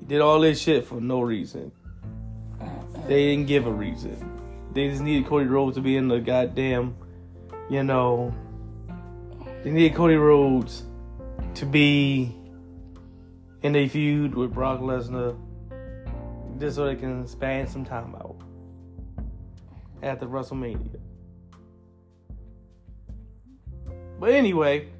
He 0.00 0.06
did 0.06 0.20
all 0.20 0.40
this 0.40 0.60
shit 0.60 0.84
for 0.84 1.00
no 1.00 1.22
reason. 1.22 1.72
They 3.06 3.30
didn't 3.30 3.46
give 3.46 3.66
a 3.66 3.72
reason. 3.72 4.16
They 4.72 4.88
just 4.88 5.02
needed 5.02 5.26
Cody 5.26 5.46
Rhodes 5.46 5.76
to 5.76 5.82
be 5.82 5.96
in 5.96 6.08
the 6.08 6.20
goddamn, 6.20 6.96
you 7.70 7.82
know, 7.82 8.34
they 9.64 9.70
needed 9.70 9.94
Cody 9.94 10.16
Rhodes 10.16 10.82
to 11.54 11.64
be 11.64 12.36
in 13.62 13.74
a 13.74 13.88
feud 13.88 14.34
with 14.34 14.52
Brock 14.52 14.80
Lesnar 14.80 15.38
just 16.60 16.76
so 16.76 16.84
they 16.84 16.96
can 16.96 17.26
span 17.26 17.66
some 17.66 17.82
time 17.82 18.14
out 18.14 18.36
after 20.02 20.26
WrestleMania. 20.26 21.00
But 24.20 24.32
anyway, 24.32 24.90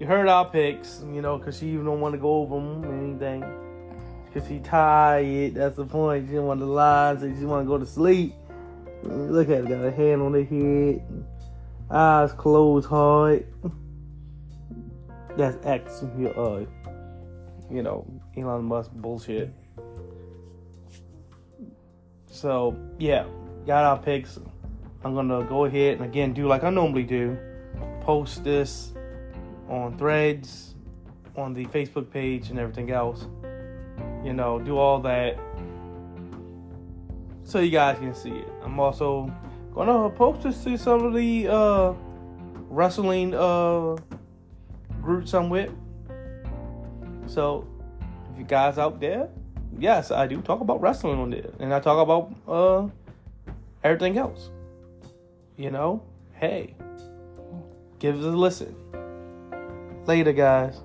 you 0.00 0.06
heard 0.06 0.26
our 0.26 0.46
picks, 0.46 1.04
you 1.12 1.20
know, 1.20 1.36
because 1.36 1.58
she 1.58 1.68
even 1.68 1.84
don't 1.84 2.00
want 2.00 2.14
to 2.14 2.18
go 2.18 2.36
over 2.36 2.54
them 2.54 2.84
or 2.86 2.98
anything. 2.98 3.44
Because 4.24 4.48
she 4.48 4.58
tired, 4.60 5.54
that's 5.54 5.76
the 5.76 5.84
point. 5.84 6.28
She 6.28 6.34
don't 6.36 6.46
want 6.46 6.60
to 6.60 6.66
lie, 6.66 7.14
so 7.16 7.30
she 7.38 7.44
want 7.44 7.66
to 7.66 7.68
go 7.68 7.76
to 7.76 7.84
sleep. 7.84 8.32
Look 9.02 9.50
at 9.50 9.58
her, 9.58 9.62
got 9.64 9.84
a 9.84 9.90
hand 9.90 10.22
on 10.22 10.32
her 10.32 10.44
head, 10.44 11.26
eyes 11.90 12.32
closed 12.32 12.88
hard 12.88 13.46
that's 15.36 15.64
X, 15.64 16.02
uh, 16.02 16.64
you 17.70 17.82
know, 17.82 18.06
Elon 18.36 18.64
Musk 18.64 18.90
bullshit. 18.92 19.52
So 22.26 22.76
yeah, 22.98 23.26
got 23.66 23.84
our 23.84 23.98
picks. 23.98 24.38
I'm 25.04 25.14
gonna 25.14 25.44
go 25.44 25.64
ahead 25.64 25.96
and 25.96 26.04
again 26.04 26.32
do 26.32 26.46
like 26.46 26.64
I 26.64 26.70
normally 26.70 27.02
do, 27.02 27.36
post 28.00 28.44
this 28.44 28.92
on 29.68 29.96
Threads, 29.98 30.74
on 31.36 31.54
the 31.54 31.66
Facebook 31.66 32.10
page, 32.10 32.50
and 32.50 32.58
everything 32.58 32.90
else. 32.90 33.26
You 34.24 34.32
know, 34.32 34.60
do 34.60 34.78
all 34.78 35.00
that 35.00 35.38
so 37.52 37.60
you 37.60 37.70
guys 37.70 37.98
can 37.98 38.14
see 38.14 38.30
it. 38.30 38.48
I'm 38.62 38.80
also 38.80 39.30
gonna 39.74 40.08
post 40.08 40.42
this 40.42 40.64
to 40.64 40.78
some 40.78 41.04
of 41.04 41.12
the 41.12 41.48
uh, 41.48 41.92
wrestling 42.70 43.34
uh, 43.34 43.96
groups 45.02 45.34
I'm 45.34 45.50
with. 45.50 45.70
So, 47.26 47.66
if 48.32 48.38
you 48.38 48.44
guys 48.44 48.78
out 48.78 49.00
there, 49.00 49.28
yes, 49.78 50.10
I 50.10 50.26
do 50.26 50.40
talk 50.40 50.60
about 50.60 50.80
wrestling 50.80 51.18
on 51.18 51.30
there, 51.30 51.50
and 51.58 51.74
I 51.74 51.80
talk 51.80 51.98
about 51.98 52.32
uh 52.48 52.88
everything 53.84 54.18
else. 54.18 54.50
You 55.56 55.70
know, 55.70 56.02
hey, 56.34 56.74
give 57.98 58.18
us 58.18 58.24
a 58.24 58.28
listen. 58.28 58.74
Later, 60.06 60.32
guys. 60.32 60.80